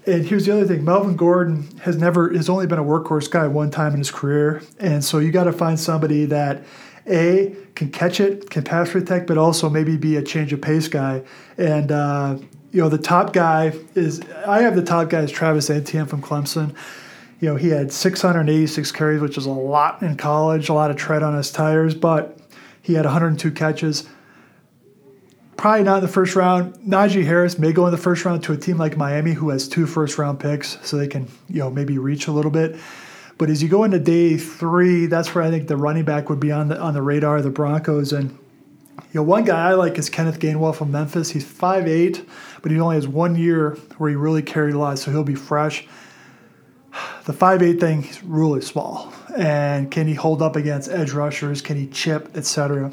and 0.06 0.24
here's 0.24 0.46
the 0.46 0.52
other 0.52 0.66
thing: 0.66 0.84
Melvin 0.84 1.16
Gordon 1.16 1.68
has 1.82 1.96
never 1.96 2.32
has 2.32 2.48
only 2.48 2.66
been 2.66 2.78
a 2.78 2.84
workhorse 2.84 3.30
guy 3.30 3.46
one 3.46 3.70
time 3.70 3.92
in 3.92 3.98
his 3.98 4.10
career, 4.10 4.62
and 4.78 5.04
so 5.04 5.18
you 5.18 5.30
got 5.32 5.44
to 5.44 5.52
find 5.52 5.78
somebody 5.78 6.24
that 6.26 6.62
a 7.06 7.54
can 7.74 7.90
catch 7.90 8.20
it, 8.20 8.50
can 8.50 8.64
pass 8.64 8.90
protect, 8.90 9.26
but 9.26 9.38
also 9.38 9.68
maybe 9.68 9.96
be 9.96 10.16
a 10.16 10.22
change 10.22 10.52
of 10.52 10.60
pace 10.60 10.88
guy. 10.88 11.22
And 11.58 11.92
uh, 11.92 12.38
you 12.72 12.80
know, 12.80 12.88
the 12.88 12.98
top 12.98 13.32
guy 13.32 13.72
is 13.94 14.20
I 14.46 14.62
have 14.62 14.74
the 14.74 14.82
top 14.82 15.10
guy 15.10 15.20
is 15.20 15.30
Travis 15.30 15.70
Etienne 15.70 16.06
from 16.06 16.22
Clemson. 16.22 16.74
You 17.40 17.50
know, 17.50 17.56
he 17.56 17.68
had 17.68 17.92
686 17.92 18.92
carries, 18.92 19.20
which 19.20 19.36
is 19.36 19.44
a 19.44 19.50
lot 19.50 20.02
in 20.02 20.16
college, 20.16 20.68
a 20.68 20.72
lot 20.72 20.90
of 20.90 20.96
tread 20.96 21.22
on 21.22 21.36
his 21.36 21.50
tires, 21.50 21.94
but 21.94 22.38
he 22.80 22.94
had 22.94 23.04
102 23.04 23.50
catches 23.50 24.08
probably 25.64 25.82
not 25.82 25.96
in 25.96 26.02
the 26.02 26.08
first 26.08 26.36
round. 26.36 26.74
Najee 26.80 27.24
Harris 27.24 27.58
may 27.58 27.72
go 27.72 27.86
in 27.86 27.90
the 27.90 27.96
first 27.96 28.26
round 28.26 28.42
to 28.42 28.52
a 28.52 28.56
team 28.58 28.76
like 28.76 28.98
Miami 28.98 29.32
who 29.32 29.48
has 29.48 29.66
two 29.66 29.86
first 29.86 30.18
round 30.18 30.38
picks, 30.38 30.76
so 30.86 30.98
they 30.98 31.08
can 31.08 31.26
you 31.48 31.60
know 31.60 31.70
maybe 31.70 31.96
reach 31.96 32.26
a 32.26 32.32
little 32.32 32.50
bit. 32.50 32.76
But 33.38 33.48
as 33.48 33.62
you 33.62 33.70
go 33.70 33.82
into 33.82 33.98
day 33.98 34.36
three, 34.36 35.06
that's 35.06 35.34
where 35.34 35.42
I 35.42 35.48
think 35.48 35.68
the 35.68 35.78
running 35.78 36.04
back 36.04 36.28
would 36.28 36.38
be 36.38 36.52
on 36.52 36.68
the 36.68 36.78
on 36.78 36.92
the 36.92 37.00
radar 37.00 37.38
of 37.38 37.44
the 37.44 37.50
Broncos. 37.50 38.12
And 38.12 38.32
you 38.98 39.14
know, 39.14 39.22
one 39.22 39.44
guy 39.44 39.70
I 39.70 39.72
like 39.72 39.96
is 39.96 40.10
Kenneth 40.10 40.38
Gainwell 40.38 40.74
from 40.74 40.92
Memphis. 40.92 41.30
He's 41.30 41.50
5'8", 41.50 42.28
but 42.60 42.70
he 42.70 42.78
only 42.78 42.96
has 42.96 43.08
one 43.08 43.34
year 43.34 43.70
where 43.96 44.10
he 44.10 44.16
really 44.16 44.42
carried 44.42 44.74
a 44.74 44.78
lot, 44.78 44.98
so 44.98 45.10
he'll 45.12 45.24
be 45.24 45.34
fresh. 45.34 45.88
The 47.24 47.32
5'8 47.32 47.80
thing 47.80 48.04
is 48.04 48.22
really 48.22 48.60
small. 48.60 49.14
And 49.34 49.90
can 49.90 50.08
he 50.08 50.12
hold 50.12 50.42
up 50.42 50.56
against 50.56 50.90
edge 50.90 51.12
rushers? 51.12 51.62
Can 51.62 51.78
he 51.78 51.86
chip, 51.86 52.36
etc.? 52.36 52.92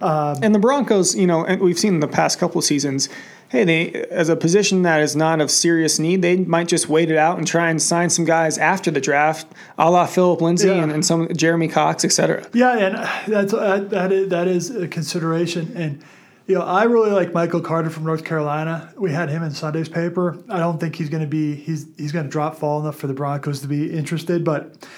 Um, 0.00 0.38
and 0.42 0.54
the 0.54 0.58
Broncos, 0.58 1.14
you 1.14 1.26
know, 1.26 1.44
and 1.44 1.60
we've 1.60 1.78
seen 1.78 1.94
in 1.94 2.00
the 2.00 2.08
past 2.08 2.38
couple 2.38 2.58
of 2.58 2.64
seasons, 2.64 3.08
hey, 3.48 3.64
they 3.64 3.92
as 4.10 4.28
a 4.28 4.36
position 4.36 4.82
that 4.82 5.00
is 5.00 5.16
not 5.16 5.40
of 5.40 5.50
serious 5.50 5.98
need, 5.98 6.22
they 6.22 6.36
might 6.36 6.68
just 6.68 6.88
wait 6.88 7.10
it 7.10 7.16
out 7.16 7.38
and 7.38 7.46
try 7.46 7.70
and 7.70 7.80
sign 7.80 8.10
some 8.10 8.24
guys 8.24 8.58
after 8.58 8.90
the 8.90 9.00
draft, 9.00 9.46
a 9.78 9.90
la 9.90 10.06
Phillip 10.06 10.40
Lindsay 10.40 10.68
yeah. 10.68 10.82
and, 10.82 10.92
and 10.92 11.04
some 11.04 11.28
Jeremy 11.34 11.68
Cox, 11.68 12.04
et 12.04 12.12
cetera. 12.12 12.46
Yeah, 12.52 12.78
and 12.78 13.32
that's 13.32 13.52
uh, 13.52 13.78
that 13.88 14.12
is, 14.12 14.28
that 14.28 14.48
is 14.48 14.70
a 14.70 14.86
consideration. 14.86 15.72
And 15.74 16.02
you 16.46 16.54
know, 16.54 16.62
I 16.62 16.84
really 16.84 17.10
like 17.10 17.34
Michael 17.34 17.60
Carter 17.60 17.90
from 17.90 18.04
North 18.04 18.24
Carolina. 18.24 18.92
We 18.96 19.12
had 19.12 19.28
him 19.28 19.42
in 19.42 19.50
Sunday's 19.50 19.88
paper. 19.88 20.38
I 20.48 20.58
don't 20.58 20.78
think 20.78 20.96
he's 20.96 21.10
going 21.10 21.22
to 21.22 21.28
be 21.28 21.54
he's 21.54 21.86
he's 21.96 22.12
going 22.12 22.24
to 22.24 22.30
drop 22.30 22.56
fall 22.56 22.80
enough 22.80 22.96
for 22.96 23.06
the 23.06 23.14
Broncos 23.14 23.60
to 23.60 23.68
be 23.68 23.90
interested, 23.90 24.44
but 24.44 24.88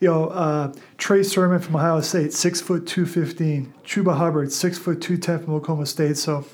you 0.00 0.08
know, 0.08 0.26
uh, 0.28 0.72
Trey 0.96 1.22
Sermon 1.22 1.60
from 1.60 1.76
Ohio 1.76 2.00
State, 2.00 2.32
six 2.32 2.60
foot 2.60 2.86
two 2.86 3.06
fifteen. 3.06 3.74
Chuba 3.84 4.16
Hubbard, 4.16 4.52
six 4.52 4.78
foot 4.78 5.00
two 5.00 5.16
ten 5.16 5.42
from 5.44 5.54
Oklahoma 5.54 5.86
State. 5.86 6.16
So 6.16 6.44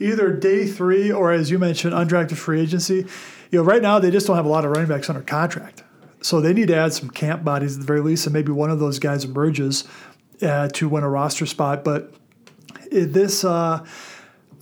either 0.00 0.32
day 0.32 0.66
three 0.66 1.10
or 1.10 1.32
as 1.32 1.50
you 1.50 1.58
mentioned, 1.58 1.94
undrafted 1.94 2.36
free 2.36 2.60
agency. 2.60 3.06
You 3.50 3.60
know, 3.60 3.62
right 3.62 3.82
now 3.82 3.98
they 3.98 4.10
just 4.10 4.26
don't 4.26 4.36
have 4.36 4.46
a 4.46 4.48
lot 4.48 4.64
of 4.64 4.72
running 4.72 4.88
backs 4.88 5.08
under 5.08 5.22
contract. 5.22 5.82
So 6.20 6.40
they 6.40 6.52
need 6.52 6.68
to 6.68 6.76
add 6.76 6.92
some 6.92 7.10
camp 7.10 7.44
bodies 7.44 7.74
at 7.74 7.80
the 7.80 7.86
very 7.86 8.00
least, 8.00 8.26
and 8.26 8.32
maybe 8.32 8.50
one 8.50 8.70
of 8.70 8.80
those 8.80 8.98
guys 8.98 9.24
emerges 9.24 9.84
uh, 10.40 10.68
to 10.68 10.88
win 10.88 11.04
a 11.04 11.08
roster 11.08 11.46
spot. 11.46 11.84
But 11.84 12.14
this, 12.90 13.44
uh, 13.44 13.84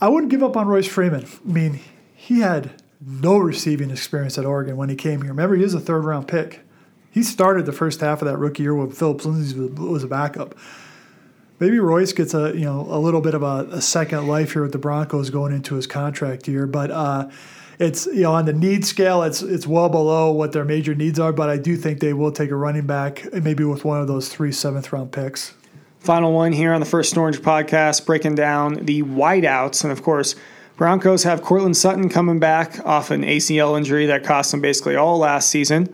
I 0.01 0.09
wouldn't 0.09 0.29
give 0.29 0.43
up 0.43 0.57
on 0.57 0.67
Royce 0.67 0.87
Freeman. 0.87 1.25
I 1.25 1.51
mean, 1.51 1.79
he 2.13 2.41
had 2.41 2.81
no 2.99 3.37
receiving 3.37 3.91
experience 3.91 4.37
at 4.37 4.45
Oregon 4.45 4.75
when 4.75 4.89
he 4.89 4.95
came 4.95 5.21
here. 5.21 5.31
Remember, 5.31 5.55
he 5.55 5.63
is 5.63 5.73
a 5.73 5.79
third 5.79 6.03
round 6.03 6.27
pick. 6.27 6.59
He 7.13 7.21
started 7.21 7.67
the 7.67 7.71
first 7.71 8.01
half 8.01 8.23
of 8.23 8.27
that 8.27 8.37
rookie 8.37 8.63
year 8.63 8.73
when 8.73 8.89
Phillip 8.89 9.23
Lindsay 9.23 9.59
was 9.59 10.03
a 10.03 10.07
backup. 10.07 10.55
Maybe 11.59 11.77
Royce 11.77 12.11
gets 12.11 12.33
a 12.33 12.51
you 12.55 12.65
know 12.65 12.87
a 12.89 12.97
little 12.97 13.21
bit 13.21 13.35
of 13.35 13.43
a, 13.43 13.67
a 13.71 13.81
second 13.81 14.27
life 14.27 14.53
here 14.53 14.63
with 14.63 14.71
the 14.71 14.79
Broncos 14.79 15.29
going 15.29 15.53
into 15.53 15.75
his 15.75 15.85
contract 15.85 16.47
year, 16.47 16.65
but 16.65 16.89
uh, 16.89 17.29
it's 17.77 18.07
you 18.07 18.23
know 18.23 18.33
on 18.33 18.45
the 18.45 18.53
need 18.53 18.83
scale, 18.83 19.21
it's 19.21 19.43
it's 19.43 19.67
well 19.67 19.89
below 19.89 20.31
what 20.31 20.53
their 20.53 20.65
major 20.65 20.95
needs 20.95 21.19
are. 21.19 21.31
But 21.31 21.51
I 21.51 21.57
do 21.57 21.77
think 21.77 21.99
they 21.99 22.13
will 22.13 22.31
take 22.31 22.49
a 22.49 22.55
running 22.55 22.87
back, 22.87 23.31
maybe 23.31 23.63
with 23.63 23.85
one 23.85 24.01
of 24.01 24.07
those 24.07 24.27
three 24.27 24.51
seventh 24.51 24.91
round 24.91 25.11
picks. 25.11 25.53
Final 25.99 26.33
one 26.33 26.51
here 26.51 26.73
on 26.73 26.79
the 26.79 26.85
First 26.85 27.15
Orange 27.15 27.41
podcast, 27.41 28.07
breaking 28.07 28.33
down 28.35 28.85
the 28.85 29.03
wideouts, 29.03 29.83
and 29.83 29.91
of 29.91 30.01
course. 30.01 30.35
Broncos 30.75 31.21
have 31.21 31.43
Courtland 31.43 31.77
Sutton 31.77 32.09
coming 32.09 32.39
back 32.39 32.83
off 32.83 33.11
an 33.11 33.21
ACL 33.21 33.77
injury 33.77 34.07
that 34.07 34.23
cost 34.23 34.49
them 34.49 34.59
basically 34.59 34.95
all 34.95 35.19
last 35.19 35.51
season. 35.51 35.87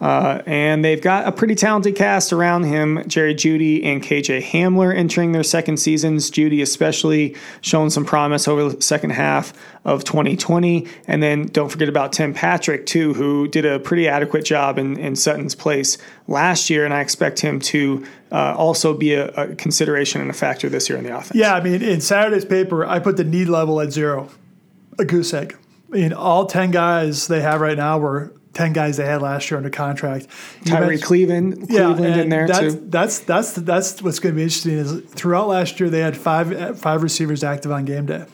Uh, 0.00 0.42
and 0.46 0.84
they've 0.84 1.00
got 1.00 1.28
a 1.28 1.32
pretty 1.32 1.54
talented 1.54 1.94
cast 1.94 2.32
around 2.32 2.64
him. 2.64 3.04
Jerry 3.06 3.34
Jeudy 3.34 3.84
and 3.84 4.02
KJ 4.02 4.42
Hamler 4.42 4.94
entering 4.94 5.32
their 5.32 5.44
second 5.44 5.76
seasons. 5.76 6.30
Jeudy, 6.30 6.60
especially 6.60 7.36
showing 7.60 7.90
some 7.90 8.04
promise 8.04 8.48
over 8.48 8.70
the 8.70 8.82
second 8.82 9.10
half 9.10 9.52
of 9.84 10.02
2020. 10.02 10.88
And 11.06 11.22
then 11.22 11.46
don't 11.46 11.68
forget 11.68 11.88
about 11.88 12.12
Tim 12.12 12.34
Patrick, 12.34 12.86
too, 12.86 13.14
who 13.14 13.46
did 13.46 13.64
a 13.64 13.78
pretty 13.78 14.08
adequate 14.08 14.44
job 14.44 14.76
in, 14.76 14.98
in 14.98 15.14
Sutton's 15.14 15.54
place 15.54 15.98
last 16.26 16.68
year. 16.68 16.84
And 16.84 16.92
I 16.92 17.00
expect 17.00 17.38
him 17.38 17.60
to 17.60 18.04
uh, 18.32 18.54
also 18.56 18.94
be 18.94 19.14
a, 19.14 19.28
a 19.28 19.54
consideration 19.54 20.20
and 20.20 20.30
a 20.30 20.34
factor 20.34 20.68
this 20.68 20.88
year 20.88 20.98
in 20.98 21.04
the 21.04 21.16
offense. 21.16 21.36
Yeah, 21.36 21.54
I 21.54 21.62
mean, 21.62 21.80
in 21.80 22.00
Saturday's 22.00 22.44
paper, 22.44 22.84
I 22.84 22.98
put 22.98 23.16
the 23.16 23.24
need 23.24 23.48
level 23.48 23.80
at 23.80 23.92
zero, 23.92 24.30
a 24.98 25.04
goose 25.04 25.32
egg. 25.32 25.56
I 25.92 25.96
mean, 25.96 26.12
all 26.12 26.46
10 26.46 26.70
guys 26.70 27.28
they 27.28 27.42
have 27.42 27.60
right 27.60 27.76
now 27.76 27.98
were 27.98 28.32
10 28.54 28.72
guys 28.72 28.98
they 28.98 29.06
had 29.06 29.22
last 29.22 29.50
year 29.50 29.58
under 29.58 29.70
contract. 29.70 30.26
Tyree 30.66 30.98
Cleveland, 30.98 31.68
Cleveland 31.68 32.16
yeah, 32.16 32.22
in 32.22 32.28
there 32.28 32.46
that's, 32.46 32.74
too. 32.74 32.86
That's 32.88 33.18
that's 33.20 33.52
that's 33.52 34.02
what's 34.02 34.18
going 34.18 34.34
to 34.34 34.36
be 34.36 34.42
interesting 34.42 34.72
is 34.72 35.00
throughout 35.10 35.48
last 35.48 35.80
year 35.80 35.88
they 35.88 36.00
had 36.00 36.16
five 36.16 36.78
five 36.78 37.02
receivers 37.02 37.42
active 37.42 37.72
on 37.72 37.84
game 37.84 38.06
day. 38.06 38.26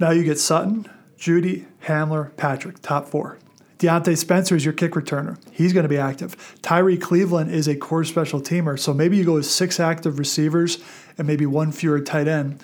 Now 0.00 0.10
you 0.10 0.24
get 0.24 0.38
Sutton, 0.38 0.88
Jeudy, 1.18 1.66
Hamler, 1.84 2.34
Patrick, 2.36 2.80
top 2.80 3.08
four. 3.08 3.38
Diontae 3.78 4.16
Spencer 4.16 4.56
is 4.56 4.64
your 4.64 4.74
kick 4.74 4.92
returner. 4.92 5.38
He's 5.52 5.72
going 5.72 5.84
to 5.84 5.88
be 5.88 5.98
active. 5.98 6.58
Tyree 6.62 6.96
Cleveland 6.96 7.52
is 7.52 7.68
a 7.68 7.76
core 7.76 8.04
special 8.04 8.40
teamer, 8.40 8.78
So 8.78 8.92
maybe 8.92 9.16
you 9.16 9.24
go 9.24 9.34
with 9.34 9.46
six 9.46 9.78
active 9.78 10.18
receivers 10.18 10.78
and 11.16 11.28
maybe 11.28 11.46
one 11.46 11.70
fewer 11.70 12.00
tight 12.00 12.26
end. 12.26 12.60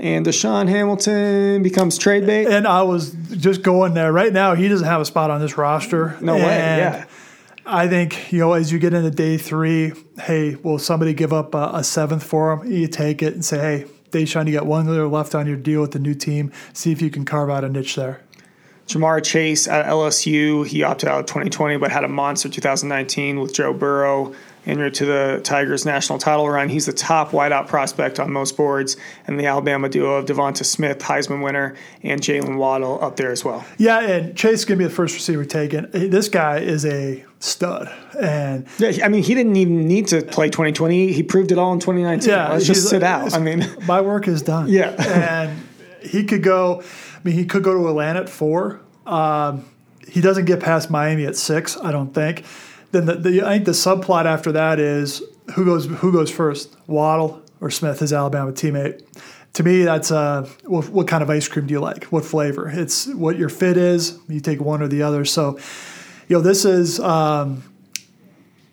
And 0.00 0.24
DaeSean 0.24 0.66
Hamilton 0.66 1.62
becomes 1.62 1.98
trade 1.98 2.24
bait. 2.24 2.46
And 2.46 2.66
I 2.66 2.82
was 2.82 3.10
just 3.32 3.60
going 3.60 3.92
there. 3.92 4.10
Right 4.10 4.32
now, 4.32 4.54
he 4.54 4.66
doesn't 4.66 4.86
have 4.86 5.02
a 5.02 5.04
spot 5.04 5.30
on 5.30 5.42
this 5.42 5.58
roster. 5.58 6.16
No 6.22 6.36
way. 6.36 6.42
Yeah. 6.42 7.04
I 7.66 7.86
think, 7.86 8.32
you 8.32 8.38
know, 8.38 8.54
as 8.54 8.72
you 8.72 8.78
get 8.78 8.94
into 8.94 9.10
day 9.10 9.36
three, 9.36 9.92
hey, 10.18 10.54
will 10.54 10.78
somebody 10.78 11.12
give 11.12 11.34
up 11.34 11.54
a, 11.54 11.70
a 11.74 11.84
seventh 11.84 12.24
for 12.24 12.54
him? 12.54 12.72
You 12.72 12.88
take 12.88 13.22
it 13.22 13.34
and 13.34 13.44
say, 13.44 13.58
hey, 13.58 13.90
DaeSean, 14.10 14.46
you 14.46 14.54
got 14.54 14.64
one 14.64 14.88
year 14.88 15.06
left 15.06 15.34
on 15.34 15.46
your 15.46 15.58
deal 15.58 15.82
with 15.82 15.92
the 15.92 15.98
new 15.98 16.14
team. 16.14 16.50
See 16.72 16.92
if 16.92 17.02
you 17.02 17.10
can 17.10 17.26
carve 17.26 17.50
out 17.50 17.62
a 17.62 17.68
niche 17.68 17.96
there. 17.96 18.22
Ja'Marr 18.86 19.22
Chase 19.22 19.68
at 19.68 19.84
LSU, 19.84 20.66
he 20.66 20.82
opted 20.82 21.10
out 21.10 21.20
of 21.20 21.26
2020, 21.26 21.76
but 21.76 21.92
had 21.92 22.04
a 22.04 22.08
monster 22.08 22.48
2019 22.48 23.38
with 23.38 23.52
Joe 23.52 23.74
Burrow 23.74 24.34
en 24.66 24.78
route 24.78 24.94
to 24.94 25.06
the 25.06 25.40
Tigers' 25.42 25.86
national 25.86 26.18
title 26.18 26.48
run. 26.48 26.68
He's 26.68 26.86
the 26.86 26.92
top 26.92 27.30
wideout 27.30 27.66
prospect 27.66 28.20
on 28.20 28.32
most 28.32 28.56
boards, 28.56 28.96
and 29.26 29.38
the 29.38 29.46
Alabama 29.46 29.88
duo 29.88 30.14
of 30.14 30.26
Devonta 30.26 30.64
Smith, 30.64 30.98
Heisman 30.98 31.42
winner, 31.42 31.76
and 32.02 32.20
Jaylen 32.20 32.56
Waddle 32.56 33.02
up 33.02 33.16
there 33.16 33.30
as 33.30 33.44
well. 33.44 33.64
Yeah, 33.78 34.00
and 34.00 34.36
Chase 34.36 34.60
is 34.60 34.64
going 34.64 34.78
to 34.78 34.84
be 34.84 34.88
the 34.88 34.94
first 34.94 35.14
receiver 35.14 35.44
taken. 35.44 35.88
This 35.92 36.28
guy 36.28 36.58
is 36.58 36.84
a 36.84 37.24
stud, 37.38 37.90
and 38.20 38.66
yeah, 38.78 39.04
I 39.04 39.08
mean, 39.08 39.22
he 39.22 39.34
didn't 39.34 39.56
even 39.56 39.86
need 39.86 40.08
to 40.08 40.22
play 40.22 40.48
2020. 40.48 41.12
He 41.12 41.22
proved 41.22 41.52
it 41.52 41.58
all 41.58 41.72
in 41.72 41.80
2019. 41.80 42.28
Yeah, 42.28 42.52
let's 42.52 42.66
just 42.66 42.88
sit 42.88 43.02
out. 43.02 43.34
I 43.34 43.38
mean, 43.38 43.66
my 43.86 44.00
work 44.00 44.28
is 44.28 44.42
done. 44.42 44.68
Yeah, 44.68 44.90
and 44.98 45.66
he 46.02 46.24
could 46.24 46.42
go. 46.42 46.82
I 46.82 47.20
mean, 47.24 47.34
he 47.34 47.44
could 47.44 47.62
go 47.62 47.74
to 47.74 47.88
Atlanta 47.88 48.20
at 48.20 48.28
four. 48.28 48.80
Um, 49.06 49.64
he 50.08 50.20
doesn't 50.20 50.44
get 50.44 50.60
past 50.60 50.90
Miami 50.90 51.24
at 51.26 51.36
six, 51.36 51.76
I 51.76 51.92
don't 51.92 52.12
think. 52.12 52.44
Then 52.92 53.06
the, 53.06 53.14
the, 53.14 53.42
I 53.42 53.54
think 53.54 53.66
the 53.66 53.72
subplot 53.72 54.24
after 54.24 54.52
that 54.52 54.80
is 54.80 55.22
who 55.54 55.64
goes 55.64 55.86
who 55.86 56.12
goes 56.12 56.30
first, 56.30 56.76
Waddle 56.86 57.42
or 57.60 57.70
Smith, 57.70 58.00
his 58.00 58.12
Alabama 58.12 58.52
teammate. 58.52 59.02
To 59.54 59.62
me, 59.62 59.82
that's 59.82 60.10
uh, 60.10 60.48
what, 60.64 60.88
what 60.90 61.08
kind 61.08 61.22
of 61.22 61.30
ice 61.30 61.48
cream 61.48 61.66
do 61.66 61.72
you 61.72 61.80
like? 61.80 62.04
What 62.04 62.24
flavor? 62.24 62.68
It's 62.68 63.06
what 63.08 63.36
your 63.36 63.48
fit 63.48 63.76
is. 63.76 64.18
You 64.28 64.40
take 64.40 64.60
one 64.60 64.80
or 64.80 64.88
the 64.88 65.02
other. 65.02 65.24
So, 65.24 65.58
you 66.28 66.36
know, 66.36 66.40
this 66.40 66.64
is, 66.64 67.00
um, 67.00 67.64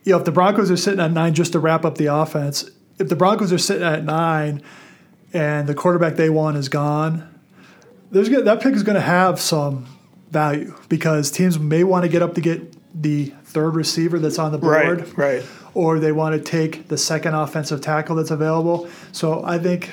you 0.03 0.11
know, 0.13 0.19
if 0.19 0.25
the 0.25 0.31
Broncos 0.31 0.69
are 0.69 0.77
sitting 0.77 0.99
at 0.99 1.11
nine 1.11 1.33
just 1.33 1.53
to 1.53 1.59
wrap 1.59 1.83
up 1.83 1.97
the 1.97 2.05
offense, 2.05 2.69
if 2.99 3.09
the 3.09 3.15
Broncos 3.15 3.51
are 3.51 3.57
sitting 3.57 3.83
at 3.83 4.03
nine 4.03 4.61
and 5.33 5.67
the 5.67 5.73
quarterback 5.73 6.15
they 6.15 6.29
want 6.29 6.57
is 6.57 6.69
gone, 6.69 7.27
there's 8.11 8.29
that 8.29 8.61
pick 8.61 8.75
is 8.75 8.83
going 8.83 8.95
to 8.95 9.01
have 9.01 9.39
some 9.39 9.87
value 10.29 10.75
because 10.89 11.31
teams 11.31 11.57
may 11.57 11.83
want 11.83 12.03
to 12.03 12.09
get 12.09 12.21
up 12.21 12.35
to 12.35 12.41
get 12.41 12.76
the 12.99 13.33
third 13.43 13.75
receiver 13.75 14.19
that's 14.19 14.39
on 14.39 14.51
the 14.51 14.57
board, 14.57 15.01
right? 15.01 15.17
Right. 15.17 15.45
Or 15.73 15.99
they 15.99 16.11
want 16.11 16.35
to 16.35 16.51
take 16.51 16.87
the 16.87 16.97
second 16.97 17.35
offensive 17.35 17.81
tackle 17.81 18.15
that's 18.15 18.31
available. 18.31 18.89
So 19.11 19.43
I 19.45 19.59
think, 19.59 19.91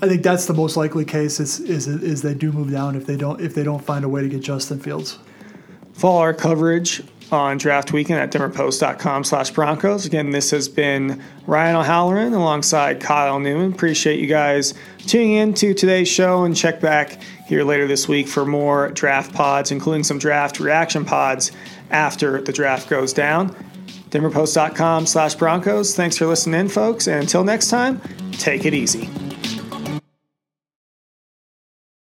I 0.00 0.08
think 0.08 0.22
that's 0.22 0.46
the 0.46 0.54
most 0.54 0.76
likely 0.76 1.04
case 1.04 1.40
is 1.40 1.60
is 1.60 1.86
is 1.86 2.22
they 2.22 2.34
do 2.34 2.52
move 2.52 2.70
down 2.70 2.96
if 2.96 3.06
they 3.06 3.16
don't 3.16 3.40
if 3.40 3.54
they 3.54 3.62
don't 3.62 3.84
find 3.84 4.04
a 4.04 4.08
way 4.08 4.22
to 4.22 4.28
get 4.28 4.40
Justin 4.40 4.80
Fields. 4.80 5.18
Follow 5.92 6.20
our 6.20 6.34
coverage 6.34 7.02
on 7.34 7.58
draft 7.58 7.92
weekend 7.92 8.20
at 8.20 8.30
denverpost.com 8.30 9.24
slash 9.24 9.50
broncos. 9.50 10.06
Again 10.06 10.30
this 10.30 10.50
has 10.50 10.68
been 10.68 11.22
ryan 11.46 11.76
o'halloran 11.76 12.32
alongside 12.32 13.00
kyle 13.00 13.38
newman. 13.38 13.72
Appreciate 13.72 14.20
you 14.20 14.26
guys 14.26 14.74
tuning 14.98 15.32
in 15.32 15.54
to 15.54 15.74
today's 15.74 16.08
show 16.08 16.44
and 16.44 16.56
check 16.56 16.80
back 16.80 17.20
here 17.46 17.64
later 17.64 17.86
this 17.86 18.08
week 18.08 18.28
for 18.28 18.46
more 18.46 18.88
draft 18.90 19.34
pods 19.34 19.70
including 19.70 20.04
some 20.04 20.18
draft 20.18 20.60
reaction 20.60 21.04
pods 21.04 21.52
after 21.90 22.40
the 22.40 22.52
draft 22.52 22.88
goes 22.88 23.12
down. 23.12 23.54
Denverpost.com 24.10 25.06
slash 25.06 25.34
broncos. 25.34 25.96
Thanks 25.96 26.16
for 26.16 26.26
listening 26.26 26.60
in 26.60 26.68
folks 26.68 27.08
and 27.08 27.20
until 27.22 27.44
next 27.44 27.68
time 27.68 28.00
take 28.32 28.64
it 28.64 28.74
easy 28.74 29.23